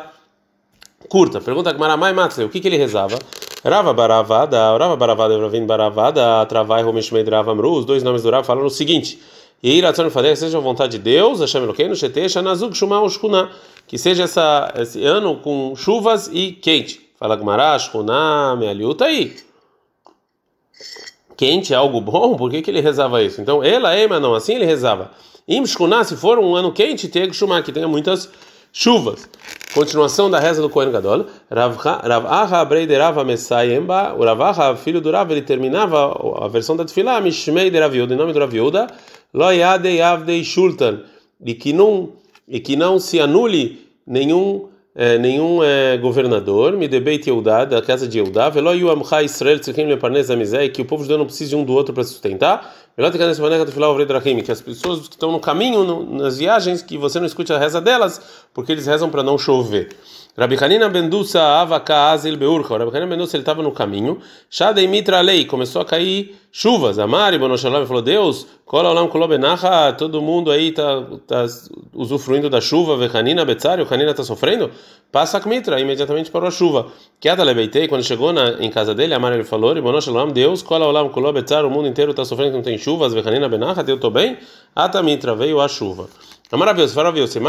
curta. 1.10 1.42
Pergunta 1.42 1.74
que 1.74 1.80
Maramai 1.80 2.14
Matzle, 2.14 2.46
o 2.46 2.50
que 2.50 2.62
que 2.62 2.68
ele 2.70 2.78
rezava? 2.78 3.18
Rava 3.68 3.94
Baravada, 3.94 4.78
Rava 4.78 4.96
Baravada, 4.96 5.40
Ravin 5.40 5.66
Baravada, 5.66 6.46
Travai 6.46 6.84
Romeshmed 6.84 7.28
Ravamru, 7.28 7.72
os 7.72 7.84
dois 7.84 8.04
nomes 8.04 8.22
do 8.22 8.30
Rav 8.30 8.46
falam 8.46 8.64
o 8.64 8.70
seguinte: 8.70 9.20
E 9.64 9.80
Iratzon 9.80 10.08
seja 10.36 10.60
a 10.60 10.62
vontade 10.62 11.00
de 11.00 11.04
Deus, 11.04 11.40
Hashem 11.40 11.64
Elokeinu, 11.64 11.96
Shete, 11.96 12.30
Shanazuk, 12.30 12.78
Shumah, 12.78 13.02
Ushkuna, 13.02 13.50
que 13.88 13.98
seja 13.98 14.26
essa, 14.26 14.72
esse 14.78 15.04
ano 15.04 15.38
com 15.38 15.76
chuvas 15.76 16.30
e 16.32 16.52
quente. 16.52 17.10
Fala 17.18 17.36
Gmará, 17.36 17.80
Shkuna, 17.80 18.56
Mealiuta 18.56 19.06
aí. 19.06 19.36
Quente 21.36 21.74
é 21.74 21.76
algo 21.76 22.00
bom? 22.00 22.36
Por 22.36 22.52
que, 22.52 22.62
que 22.62 22.70
ele 22.70 22.82
rezava 22.82 23.24
isso? 23.24 23.42
Então, 23.42 23.64
ela, 23.64 23.98
Ema, 23.98 24.20
não, 24.20 24.36
assim 24.36 24.54
ele 24.54 24.66
rezava. 24.66 25.10
Im 25.48 25.66
se 25.66 26.16
for 26.16 26.38
um 26.38 26.56
ano 26.56 26.72
quente, 26.72 27.08
tem 27.08 27.28
que 27.32 27.64
que 27.64 27.72
tenha 27.72 27.88
muitas 27.88 28.30
chuvas. 28.76 29.30
Continuação 29.74 30.30
da 30.30 30.38
reza 30.38 30.62
do 30.62 30.70
Kohen 30.70 30.92
Gadol. 30.92 31.28
Rav 31.50 31.78
Aha 32.28 32.66
Breider 32.66 33.00
Rava 33.00 33.24
Messayemba. 33.24 34.14
O 34.14 34.76
filho 34.76 35.00
do 35.00 35.10
Rav, 35.12 35.32
ele 35.32 35.42
terminava 35.42 36.44
a 36.44 36.48
versão 36.50 36.76
da 36.76 36.84
Tfilah, 36.84 37.22
Mishmei 37.22 37.72
de 37.72 37.80
Rav 37.80 37.96
Yehuda, 37.96 38.14
em 38.14 38.18
nome 38.18 38.34
do 38.34 38.40
Rav 38.40 38.54
Yehuda, 38.54 38.88
Lo 39.34 39.50
Yadei 39.50 40.02
Avdei 40.02 40.44
Shultan. 40.44 41.04
E 41.44 41.54
que 41.56 41.74
não 42.76 43.00
se 43.00 43.20
anule 43.20 43.88
nenhum 44.06 44.68
é, 44.96 45.18
nenhum 45.18 45.62
é, 45.62 45.98
governador, 45.98 46.72
me 46.78 46.88
debate 46.88 47.30
Yehudá, 47.30 47.66
da 47.66 47.82
casa 47.82 48.08
de 48.08 48.18
Yehudá, 48.18 48.50
velo 48.50 48.74
yu 48.74 48.90
amcha 48.90 49.22
Israel 49.22 49.60
tzrichim 49.60 49.88
leparnez 49.88 50.32
amizé, 50.32 50.70
que 50.70 50.82
o 50.82 50.86
povo 50.86 51.04
judeu 51.04 51.18
não 51.18 51.26
precisa 51.26 51.50
de 51.50 51.56
um 51.58 51.66
do 51.66 51.74
outro 51.74 51.94
para 51.94 52.06
sustentar, 52.06 52.74
velo 52.96 53.12
tekanes 53.12 53.38
maneca 53.38 53.66
tefilah 53.66 53.90
ovrei 53.90 54.06
drachim, 54.06 54.42
que 54.42 54.52
as 54.52 54.62
pessoas 54.62 55.06
que 55.08 55.16
estão 55.16 55.34
no 55.34 55.40
caminho, 55.42 55.84
no, 55.84 56.18
nas 56.18 56.38
viagens, 56.38 56.82
que 56.82 56.98
você 56.98 57.20
não 57.20 57.26
escute 57.26 57.52
a 57.52 57.58
reza 57.58 57.82
delas, 57.82 58.22
porque 58.54 58.72
eles 58.72 58.86
rezam 58.86 59.10
para 59.10 59.22
não 59.22 59.38
chover. 59.38 59.90
Rabi 60.38 60.58
Hanina 60.58 60.90
Bendusa 60.90 61.62
Avaka 61.62 62.12
Azil 62.12 62.36
Beurcha. 62.36 62.78
Rabi 62.78 62.92
Hanina 62.92 63.08
Bendusa 63.08 63.38
ele 63.38 63.44
estava 63.44 63.64
no 63.64 63.72
caminho. 63.72 64.20
Shadei 64.50 64.86
Mitra 64.86 65.22
Lei 65.22 65.46
começou 65.46 65.82
a 65.82 65.86
cair 65.86 66.36
chuvas. 66.52 67.00
Amari 67.00 67.40
Bonoshalom 67.40 67.86
falou: 67.86 68.02
Deus, 68.02 68.46
Kola 68.66 68.90
Olam 68.90 69.08
Kolobenacha, 69.08 69.94
todo 69.94 70.22
mundo 70.22 70.52
aí 70.52 70.72
está 70.72 71.04
tá 71.26 71.46
usufruindo 71.94 72.50
da 72.50 72.60
chuva. 72.60 72.98
Vehanina 72.98 73.46
Betzari, 73.46 73.82
o 73.82 73.88
Hanina 73.90 74.12
está 74.12 74.26
sofrendo. 74.26 74.70
Passa 75.10 75.38
a 75.38 75.48
Mitra, 75.48 75.80
imediatamente 75.80 76.30
parou 76.30 76.50
a 76.50 76.52
chuva. 76.52 76.88
Queda 77.18 77.42
Lebeitei, 77.42 77.88
quando 77.88 78.04
chegou 78.04 78.34
na, 78.34 78.62
em 78.62 78.70
casa 78.70 78.94
dele, 78.94 79.14
Amari 79.14 79.38
ele 79.38 79.46
falou: 79.46 79.74
Bonoshalom, 79.82 80.34
Deus, 80.34 80.62
Kola 80.62 80.86
Olam 80.86 81.08
Kolobetzari, 81.12 81.66
o 81.66 81.70
mundo 81.70 81.88
inteiro 81.88 82.12
está 82.12 82.26
sofrendo 82.26 82.52
que 82.52 82.58
não 82.58 82.64
tem 82.64 82.78
chuvas. 82.78 83.14
Vehanina 83.14 83.48
Benacha, 83.48 83.86
eu 83.88 83.96
estou 83.96 84.12
bem. 84.12 84.38
Ata 84.76 85.02
Mitra, 85.02 85.34
veio 85.34 85.62
a 85.62 85.70
chuva. 85.70 86.10
Maravilhoso, 86.52 86.96
maravilhoso. 86.96 87.40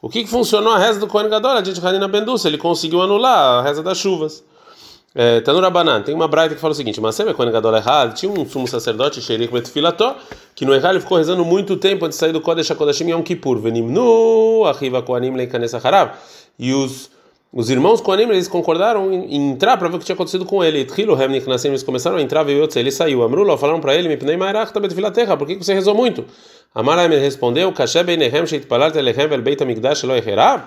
O 0.00 0.08
que, 0.08 0.24
que 0.24 0.28
funcionou 0.28 0.72
a 0.72 0.78
reza 0.78 0.98
do 0.98 1.06
Kohen 1.06 1.28
Gadol? 1.28 1.52
A 1.52 1.64
gente 1.64 1.84
Hanina 1.86 2.08
Bendusa, 2.08 2.48
ele 2.48 2.58
conseguiu 2.58 3.02
anular 3.02 3.60
a 3.60 3.62
reza 3.62 3.82
das 3.82 3.98
chuvas. 3.98 4.44
É, 5.14 5.40
Tanura 5.42 5.70
Banan, 5.70 6.02
tem 6.02 6.12
uma 6.12 6.26
braita 6.26 6.54
que 6.56 6.60
fala 6.60 6.72
o 6.72 6.74
seguinte: 6.74 7.00
Mas 7.00 7.14
sempre 7.14 7.32
Kohen 7.34 7.52
Gadol 7.52 7.76
errado, 7.76 8.14
tinha 8.14 8.30
um 8.30 8.44
sumo 8.48 8.66
sacerdote, 8.66 9.22
Sherik 9.22 9.52
Betfilató, 9.52 10.16
que 10.54 10.64
no 10.64 10.74
Erral 10.74 10.98
ficou 10.98 11.18
rezando 11.18 11.44
muito 11.44 11.76
tempo 11.76 12.04
antes 12.04 12.18
de 12.18 12.20
sair 12.20 12.32
do 12.32 12.40
Kodesh 12.40 12.70
HaKodashim 12.70 13.10
Yom 13.10 13.22
Kippur. 13.22 13.60
Venimnu, 13.60 14.64
Achiva 14.66 15.02
Kohanim 15.02 15.36
Leikanes 15.36 15.72
Harav. 15.74 16.14
E 16.58 16.74
os 16.74 17.10
os 17.56 17.70
irmãos 17.70 18.00
Kohanim, 18.00 18.24
eles 18.24 18.48
concordaram 18.48 19.12
em, 19.12 19.52
entrar 19.52 19.76
para 19.76 19.88
ver 19.88 19.94
o 19.94 19.98
que 20.00 20.04
tinha 20.04 20.14
acontecido 20.14 20.44
com 20.44 20.64
ele. 20.64 20.88
Eles 21.64 21.82
começaram 21.84 22.16
a 22.16 22.20
entrar, 22.20 22.42
veio 22.42 22.68
ele 22.74 22.90
saiu. 22.90 23.22
Amrullah 23.22 23.56
falaram 23.56 23.80
para 23.80 23.94
ele, 23.94 24.08
Mipnei 24.08 24.36
Mairach 24.36 24.72
terra, 25.12 25.36
por 25.36 25.46
que 25.46 25.54
você 25.54 25.72
rezou 25.72 25.94
muito? 25.94 26.24
Amaram 26.74 27.08
respondeu, 27.10 27.70
Kashe 27.70 28.02
Beinehem 28.02 28.44
Sheitpalat 28.44 28.96
Elechem 28.96 29.28
Vel 29.28 29.40
Beit 29.40 29.62
Amigdash 29.62 30.02
Lo 30.02 30.16
Echerav? 30.16 30.64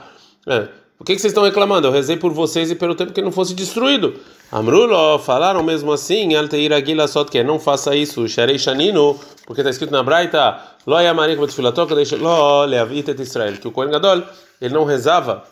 É, 0.48 0.70
por 0.98 1.06
que, 1.06 1.16
que 1.16 1.20
vocês 1.20 1.32
estão 1.32 1.44
reclamando? 1.44 1.90
Eu 1.90 1.92
rezei 1.92 2.16
por 2.16 2.32
vocês 2.32 2.72
e 2.72 2.76
pelo 2.76 2.96
tempo 2.96 3.12
que 3.12 3.22
não 3.22 3.34
fosse 3.34 3.54
destruído. 3.54 4.14
Amrullah 4.50 5.20
falaram 5.20 5.62
mesmo 5.62 5.92
assim, 5.92 6.36
Alteir 6.36 6.72
Aguila 6.72 7.06
Sot, 7.10 7.30
que 7.30 7.44
não 7.44 7.60
faça 7.60 7.98
isso, 7.98 8.26
Sharei 8.30 8.58
Shanino, 8.58 9.20
porque 9.46 9.60
está 9.60 9.70
escrito 9.70 9.92
na 9.92 10.04
Braita, 10.04 10.58
Lo 10.86 10.98
Yamarik 11.02 11.38
Betfilatok, 11.38 11.92
Lo 12.18 12.64
Leavit 12.64 13.12
Et 13.12 13.20
Israel, 13.20 13.58
que 13.58 13.68
o 13.68 13.72
Kohen 13.72 13.92
Gadol, 13.92 14.24
ele 14.62 14.74
não 14.74 14.86
rezava 14.86 15.44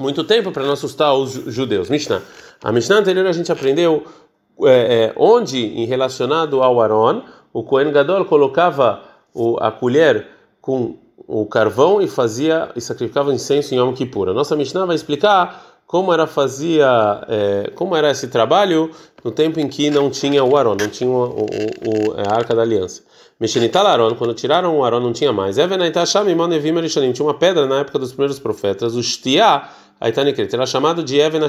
muito 0.00 0.24
tempo 0.24 0.50
para 0.50 0.64
não 0.64 0.72
assustar 0.72 1.14
os 1.14 1.32
judeus. 1.32 1.88
Mishnah. 1.88 2.22
A 2.62 2.72
Mishnah 2.72 2.98
anterior 2.98 3.26
a 3.26 3.32
gente 3.32 3.52
aprendeu 3.52 4.04
é, 4.62 4.68
é, 4.68 5.12
onde, 5.16 5.58
em 5.58 5.84
relacionado 5.86 6.62
ao 6.62 6.80
Aron, 6.80 7.22
o 7.52 7.62
Kohen 7.62 7.90
Gadol 7.92 8.24
colocava 8.24 9.02
o, 9.34 9.56
a 9.60 9.70
colher 9.70 10.26
com 10.60 10.96
o 11.26 11.46
carvão 11.46 12.00
e 12.02 12.08
fazia 12.08 12.70
e 12.74 12.80
sacrificava 12.80 13.32
incenso 13.32 13.74
em 13.74 13.78
Yom 13.78 13.92
Kippur. 13.92 14.28
A 14.28 14.34
nossa 14.34 14.56
Mishnah 14.56 14.84
vai 14.84 14.96
explicar 14.96 15.64
como 15.86 16.12
era 16.12 16.26
fazia, 16.26 16.86
é, 17.28 17.70
como 17.74 17.96
era 17.96 18.10
esse 18.10 18.28
trabalho 18.28 18.90
no 19.24 19.30
tempo 19.30 19.58
em 19.58 19.68
que 19.68 19.90
não 19.90 20.08
tinha 20.08 20.44
o 20.44 20.56
Aron, 20.56 20.76
não 20.78 20.88
tinha 20.88 21.10
o, 21.10 21.24
o, 21.24 21.44
o 21.44 22.14
a 22.16 22.34
Arca 22.34 22.54
da 22.54 22.62
Aliança. 22.62 23.02
Mexenital 23.40 23.86
Aron, 23.86 24.14
quando 24.14 24.34
tiraram 24.34 24.78
o 24.78 24.84
Aron 24.84 25.00
não 25.00 25.12
tinha 25.12 25.32
mais. 25.32 25.56
Tinha 25.56 27.26
uma 27.26 27.34
pedra 27.34 27.66
na 27.66 27.80
época 27.80 27.98
dos 27.98 28.12
primeiros 28.12 28.38
profetas, 28.38 28.94
o 28.94 29.00
Shtia 30.00 30.24
Aitanikret. 30.24 30.52
Era 30.52 30.66
chamado 30.66 31.02
de 31.02 31.18
Even 31.18 31.42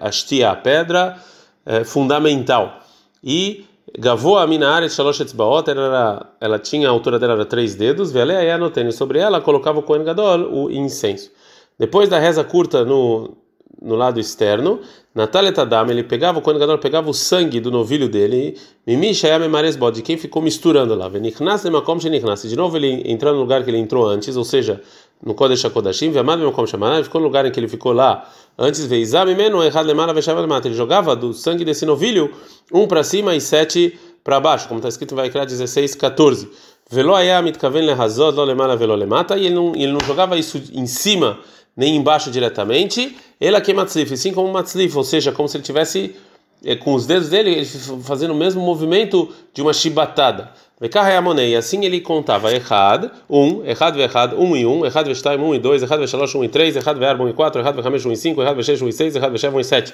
Ashtia, 0.00 0.56
pedra 0.56 1.16
é, 1.64 1.84
fundamental. 1.84 2.80
E 3.22 3.64
Gavou 3.98 4.36
a 4.36 4.46
Minaret 4.46 4.90
Shalosh 4.90 5.20
Etzbaot, 5.20 5.70
ela, 5.70 6.34
ela 6.40 6.58
tinha 6.58 6.88
a 6.88 6.90
altura 6.90 7.18
dela 7.18 7.32
era 7.32 7.46
três 7.46 7.74
dedos, 7.74 8.12
Velea 8.12 8.54
Anotene. 8.54 8.92
Sobre 8.92 9.18
ela 9.18 9.40
colocava 9.40 9.78
o 9.78 9.82
Kohen 9.82 10.04
Gadol 10.04 10.52
o 10.52 10.70
incenso. 10.70 11.30
Depois 11.78 12.08
da 12.08 12.18
reza 12.18 12.44
curta 12.44 12.84
no 12.84 13.36
no 13.80 13.94
lado 13.94 14.18
externo. 14.18 14.80
Nataleta 15.14 15.64
Dama, 15.64 15.90
ele 15.90 16.04
pegava, 16.04 16.38
o 16.38 16.42
Gadol 16.42 16.78
pegava 16.78 17.10
o 17.10 17.14
sangue 17.14 17.60
do 17.60 17.70
novilho 17.70 18.08
dele, 18.08 18.56
Mimi 18.86 19.14
Shayam 19.14 19.48
Maresbod, 19.48 19.96
de 19.96 20.02
quem 20.02 20.16
ficou 20.16 20.40
misturando 20.40 20.94
lá. 20.94 21.08
De 21.08 22.56
novo 22.56 22.76
ele 22.76 23.10
entrou 23.10 23.34
no 23.34 23.40
lugar 23.40 23.64
que 23.64 23.70
ele 23.70 23.78
entrou 23.78 24.06
antes, 24.06 24.36
ou 24.36 24.44
seja, 24.44 24.80
no 25.24 25.34
Kodesh 25.34 25.64
HaKodashim, 25.64 26.10
Vemad 26.10 26.38
Lemakom 26.38 26.66
Shamanah, 26.66 27.02
ficou 27.02 27.20
no 27.20 27.26
lugar 27.26 27.44
em 27.44 27.50
que 27.50 27.58
ele 27.58 27.68
ficou 27.68 27.92
lá 27.92 28.28
antes, 28.58 28.84
Veizam 28.86 29.26
Menu 29.26 29.62
Errad 29.62 29.86
Lemala 29.86 30.12
Veshav 30.12 30.40
Lemata. 30.40 30.68
Ele 30.68 30.74
jogava 30.74 31.14
do 31.14 31.32
sangue 31.32 31.64
desse 31.64 31.86
novilho 31.86 32.32
um 32.72 32.86
para 32.86 33.02
cima 33.02 33.34
e 33.34 33.40
sete 33.40 33.98
para 34.24 34.40
baixo, 34.40 34.68
como 34.68 34.78
está 34.78 34.88
escrito 34.88 35.14
em 35.14 35.16
Vaikra 35.16 35.46
16, 35.46 35.94
14. 35.94 36.50
Velo 36.90 37.14
Ayamit 37.14 37.58
Kaven 37.58 37.86
Lehazod 37.86 38.36
Lo 38.36 38.44
Lemala 38.44 38.76
Velo 38.76 38.94
Lemata, 38.94 39.36
e 39.36 39.46
ele 39.46 39.54
não, 39.54 39.74
ele 39.74 39.92
não 39.92 40.00
jogava 40.06 40.36
isso 40.36 40.60
em 40.72 40.86
cima 40.86 41.38
nem 41.76 41.94
embaixo 41.94 42.28
diretamente, 42.28 43.16
ela 43.40 43.60
que 43.60 43.72
matzlif, 43.72 44.12
assim 44.12 44.32
como 44.32 44.52
matzlif, 44.52 44.96
ou 44.96 45.04
seja, 45.04 45.30
como 45.30 45.48
se 45.48 45.56
ele 45.56 45.62
tivesse 45.62 46.06
é, 46.06 46.10
com 46.80 46.94
os 46.94 47.06
dedos 47.06 47.28
dele 47.28 47.64
fazendo 48.02 48.32
o 48.32 48.36
mesmo 48.36 48.60
movimento 48.60 49.28
de 49.52 49.62
uma 49.62 49.72
chibatada. 49.72 50.52
E 50.80 51.56
assim 51.56 51.84
ele 51.84 52.00
contava 52.00 52.52
errado, 52.52 53.10
um, 53.28 53.64
errado 53.64 54.00
errado, 54.00 54.40
um 54.40 54.56
e 54.56 54.64
um, 54.64 54.86
errado 54.86 55.06
vestaim, 55.06 55.36
um 55.36 55.52
e 55.52 55.58
dois, 55.58 55.82
errado 55.82 55.98
veshalosh, 55.98 56.36
um 56.36 56.44
e 56.44 56.48
três, 56.48 56.76
errado 56.76 57.00
verbo, 57.00 57.24
um 57.24 57.28
e 57.28 57.32
quatro, 57.32 57.60
errado 57.60 57.74
vechamesh, 57.74 58.06
um 58.06 58.12
e 58.12 58.16
cinco, 58.16 58.40
errado 58.40 58.54
veshesh, 58.54 58.80
um 58.80 58.88
e 58.88 58.92
seis, 58.92 59.16
errado 59.16 59.32
veshev, 59.32 59.56
um 59.56 59.58
e 59.58 59.64
sete. 59.64 59.92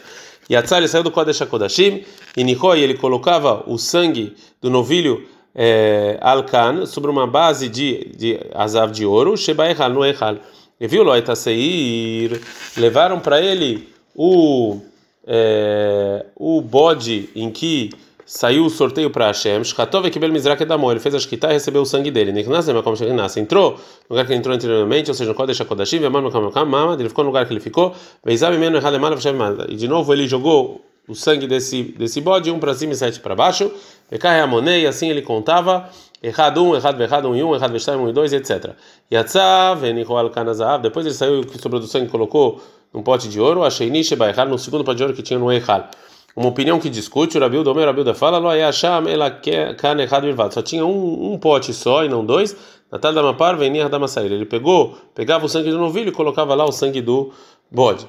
E 0.48 0.54
Atzal 0.54 0.80
ele 0.80 0.88
saiu 0.88 1.02
do 1.02 1.10
Kodesh 1.10 1.40
HaKodashim, 1.40 2.04
e 2.36 2.44
Nihoi 2.44 2.82
ele 2.82 2.94
colocava 2.94 3.64
o 3.66 3.78
sangue 3.78 4.34
do 4.60 4.68
novilho 4.68 5.26
é, 5.54 6.18
Alkan 6.20 6.84
sobre 6.84 7.10
uma 7.10 7.26
base 7.26 7.70
de, 7.70 8.10
de 8.14 8.40
azav 8.52 8.92
de 8.92 9.06
ouro, 9.06 9.38
Sheba 9.38 9.70
Echal, 9.70 9.88
no 9.88 10.04
Echal. 10.04 10.36
E 10.78 10.86
viu 10.86 11.02
Loitaseir, 11.02 12.42
levaram 12.76 13.20
para 13.20 13.40
ele 13.40 13.88
o, 14.14 14.82
é, 15.26 16.26
o 16.36 16.60
bode 16.60 17.30
em 17.34 17.50
que 17.50 17.90
saiu 18.26 18.64
o 18.64 18.70
sorteio 18.70 19.10
para 19.10 19.26
Hashem, 19.26 19.62
Shkatov 19.62 20.06
Ekibel 20.06 20.32
Mizrak 20.32 20.62
Edamor, 20.62 20.92
ele 20.92 21.00
fez 21.00 21.14
a 21.14 21.18
Shkita 21.18 21.48
e 21.48 21.52
recebeu 21.54 21.82
o 21.82 21.86
sangue 21.86 22.10
dele. 22.10 22.30
Entrou 22.40 23.72
no 23.72 23.76
lugar 24.10 24.26
que 24.26 24.32
ele 24.32 24.38
entrou 24.38 24.54
anteriormente, 24.54 25.10
ou 25.10 25.14
seja, 25.14 25.30
no 25.30 25.36
Kodesh 25.36 25.60
HaKodashim, 25.60 25.98
ele 25.98 27.08
ficou 27.08 27.24
no 27.24 27.30
lugar 27.30 27.46
que 27.46 27.52
ele 27.52 27.60
ficou, 27.60 27.94
e 28.26 29.76
de 29.76 29.88
novo 29.88 30.12
ele 30.12 30.26
jogou 30.26 30.80
o 31.06 31.14
sangue 31.14 31.46
desse, 31.46 31.82
desse 31.82 32.20
bode, 32.20 32.50
um 32.50 32.58
para 32.58 32.72
cima 32.72 32.94
e 32.94 32.96
sete 32.96 33.20
para 33.20 33.34
baixo, 33.34 33.70
e 34.10 34.86
assim 34.86 35.10
ele 35.10 35.20
contava, 35.20 35.90
errado 36.22 36.64
um, 36.64 36.74
errado 36.74 37.02
errado 37.02 37.28
um 37.28 37.36
e 37.36 37.42
um, 37.42 37.54
errado 37.54 37.76
um 38.00 38.08
e 38.08 38.12
dois, 38.12 38.32
etc. 38.32 38.70
Yatzav, 39.12 39.92
Nichoal 39.92 40.30
Kanazav, 40.30 40.82
depois 40.82 41.04
ele 41.04 41.14
saiu 41.14 41.42
sobre 41.60 41.78
o 41.78 41.82
sangue 41.82 42.06
e 42.06 42.10
colocou 42.10 42.62
num 42.94 43.02
pote 43.02 43.28
de 43.28 43.40
ouro, 43.40 43.64
achei 43.64 43.90
Nisheba 43.90 44.28
errado 44.28 44.48
no 44.48 44.58
segundo 44.58 44.84
pote 44.84 44.98
de 44.98 45.02
ouro 45.02 45.14
que 45.14 45.22
tinha 45.22 45.38
no 45.38 45.50
Eichal. 45.50 45.90
Uma 46.36 46.48
opinião 46.48 46.80
que 46.80 46.88
discute, 46.88 47.36
o 47.36 47.40
Rabil 47.40 47.62
do 47.62 47.72
Rabil 47.72 48.04
da 48.04 48.14
fala, 48.14 48.38
lo 48.38 48.48
Ayasham, 48.48 49.08
ela 49.08 49.30
kan 49.30 50.00
errado 50.00 50.52
Só 50.52 50.62
tinha 50.62 50.84
um, 50.84 51.32
um 51.32 51.38
pote 51.38 51.72
só 51.72 52.04
e 52.04 52.08
não 52.08 52.24
dois. 52.24 52.56
Natal 52.90 53.12
da 53.12 53.22
Mapar, 53.22 53.56
Venir 53.56 53.88
da 53.88 53.98
Massair. 53.98 54.30
Ele 54.30 54.44
pegou, 54.44 54.96
pegava 55.14 55.46
o 55.46 55.48
sangue 55.48 55.70
do 55.70 55.78
novilho 55.78 56.08
e 56.08 56.12
colocava 56.12 56.54
lá 56.54 56.64
o 56.64 56.72
sangue 56.72 57.00
do 57.00 57.32
bode. 57.70 58.06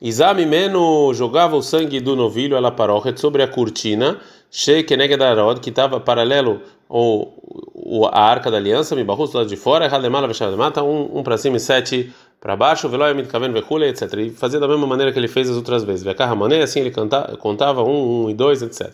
Izami 0.00 0.46
Meno 0.46 1.12
jogava 1.12 1.56
o 1.56 1.62
sangue 1.62 2.00
do 2.00 2.14
novilho 2.14 2.56
ela 2.56 2.70
parochet 2.70 3.18
sobre 3.18 3.42
a 3.42 3.48
cortina, 3.48 4.20
Shekenegdarod, 4.50 5.60
que 5.60 5.70
estava 5.70 5.98
paralelo 5.98 6.60
ao, 7.88 8.06
a 8.06 8.20
arca 8.20 8.50
da 8.50 8.56
aliança, 8.56 8.94
me 8.94 9.04
barrou 9.04 9.26
do 9.26 9.36
lado 9.36 9.48
de 9.48 9.56
fora, 9.56 9.86
Hademala 9.86 10.28
mata 10.56 10.82
um, 10.82 11.18
um 11.18 11.22
para 11.22 11.36
cima 11.36 11.56
e 11.56 11.60
sete 11.60 12.12
para 12.40 12.56
baixo, 12.56 12.88
Veloy 12.88 13.14
Mitkaven 13.14 13.52
Vekule, 13.52 13.86
etc. 13.86 14.12
E 14.14 14.30
fazia 14.30 14.60
da 14.60 14.68
mesma 14.68 14.86
maneira 14.86 15.12
que 15.12 15.18
ele 15.18 15.28
fez 15.28 15.50
as 15.50 15.56
outras 15.56 15.84
vezes. 15.84 16.04
Vekahamane, 16.04 16.60
assim 16.62 16.80
ele 16.80 16.90
canta, 16.90 17.36
contava 17.38 17.82
um, 17.82 18.24
um 18.24 18.30
e 18.30 18.34
dois, 18.34 18.62
etc. 18.62 18.92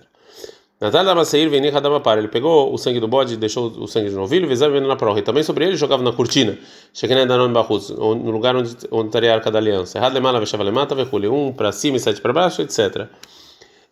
Natal 0.81 1.05
da 1.05 1.15
Maseir 1.15 1.49
venia 1.49 1.75
Hadamapar. 1.75 2.19
Ele 2.19 2.29
pegou 2.29 2.73
o 2.73 2.77
sangue 2.77 3.01
do 3.01 3.09
bode 3.09 3.37
deixou 3.37 3.69
o 3.69 3.87
sangue 3.87 4.11
de 4.11 4.15
novilho, 4.15 4.49
Vezar 4.49 4.71
vendo 4.71 4.89
na 4.89 4.97
prova. 4.97 5.19
E 5.19 5.23
também 5.23 5.43
sobre 5.43 5.67
ele 5.67 5.77
jogava 5.77 6.03
na 6.03 6.13
cortina. 6.13 6.59
Cheguei 6.93 7.25
na 7.25 7.49
Barrus, 7.49 7.91
no 7.91 8.31
lugar 8.31 8.57
onde, 8.57 8.77
onde 8.91 9.07
estaria 9.07 9.33
a 9.33 9.37
arca 9.37 9.51
da 9.51 9.59
aliança. 9.59 9.99
Hadlemala 9.99 10.41
Veshavalema, 10.41 10.85
Vekule, 10.87 11.29
um 11.29 11.53
para 11.53 11.71
cima 11.73 11.97
e 11.97 12.01
sete 12.01 12.21
para 12.21 12.33
baixo, 12.33 12.61
etc. 12.61 13.09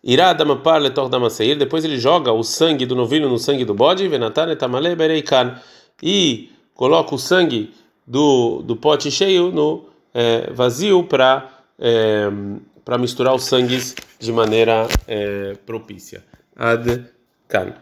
Irá 0.03 0.33
Damapar 0.33 0.81
Letor 0.81 1.07
Damaseir. 1.09 1.57
Depois 1.57 1.85
ele 1.85 1.97
joga 1.97 2.31
o 2.33 2.43
sangue 2.43 2.85
do 2.85 2.95
novilho 2.95 3.29
no 3.29 3.37
sangue 3.37 3.63
do 3.63 3.73
bode, 3.73 4.07
Venatan 4.07 4.51
Etamale 4.51 4.95
Bereikan. 4.95 5.59
E 6.01 6.51
coloca 6.73 7.15
o 7.15 7.17
sangue 7.17 7.73
do, 8.05 8.61
do 8.63 8.75
pote 8.75 9.09
cheio 9.09 9.51
no 9.51 9.85
é, 10.13 10.51
vazio 10.51 11.03
para 11.03 11.49
é, 11.79 12.29
para 12.83 12.97
misturar 12.97 13.33
os 13.33 13.43
sangues 13.43 13.95
de 14.19 14.31
maneira 14.31 14.87
é, 15.07 15.55
propícia. 15.65 16.23
Ad 16.55 17.05
kan. 17.47 17.73